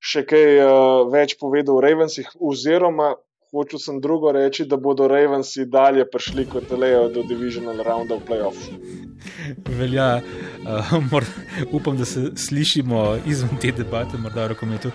še 0.00 0.24
kaj 0.26 0.46
uh, 0.64 1.08
več 1.12 1.36
povedal 1.40 1.76
o 1.76 1.84
Ravensih, 1.84 2.28
oziroma 2.40 3.14
hočel 3.50 3.78
sem 3.78 4.00
drugo 4.00 4.32
reči, 4.32 4.64
da 4.64 4.76
bodo 4.76 5.08
Ravensi 5.08 5.64
dalje 5.66 6.04
prišli 6.10 6.46
kot 6.46 6.70
lejo 6.70 7.08
do 7.08 7.22
Divisional 7.26 7.82
Round 7.82 8.12
of 8.12 8.22
Playoff. 8.28 8.68
Velja, 9.66 10.20
uh, 10.62 10.92
mor, 11.12 11.26
upam, 11.72 11.96
da 11.96 12.04
se 12.04 12.30
slišimo 12.36 13.18
izven 13.26 13.58
te 13.60 13.72
debate, 13.72 14.18
morda 14.18 14.46
v 14.46 14.54
rokometu, 14.54 14.94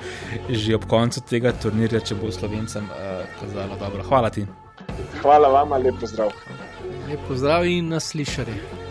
že 0.49 0.75
ob 0.75 0.87
koncu 0.87 1.23
tega 1.29 1.51
turnirja, 1.51 1.99
če 1.99 2.19
bo 2.21 2.31
slovencem 2.31 2.87
uh, 2.87 3.27
kazalo 3.41 3.79
dobro. 3.79 4.07
Hvala 4.07 4.31
ti. 4.31 4.47
Hvala 5.21 5.51
vam, 5.51 5.75
lepo 5.83 6.07
zdrav. 6.07 6.31
Lepo 7.09 7.35
zdrav 7.35 7.67
in 7.67 7.91
naslišanje. 7.91 8.84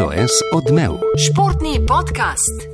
SOS 0.00 0.32
odmev. 0.52 0.92
Športni 1.18 1.86
podcast. 1.86 2.69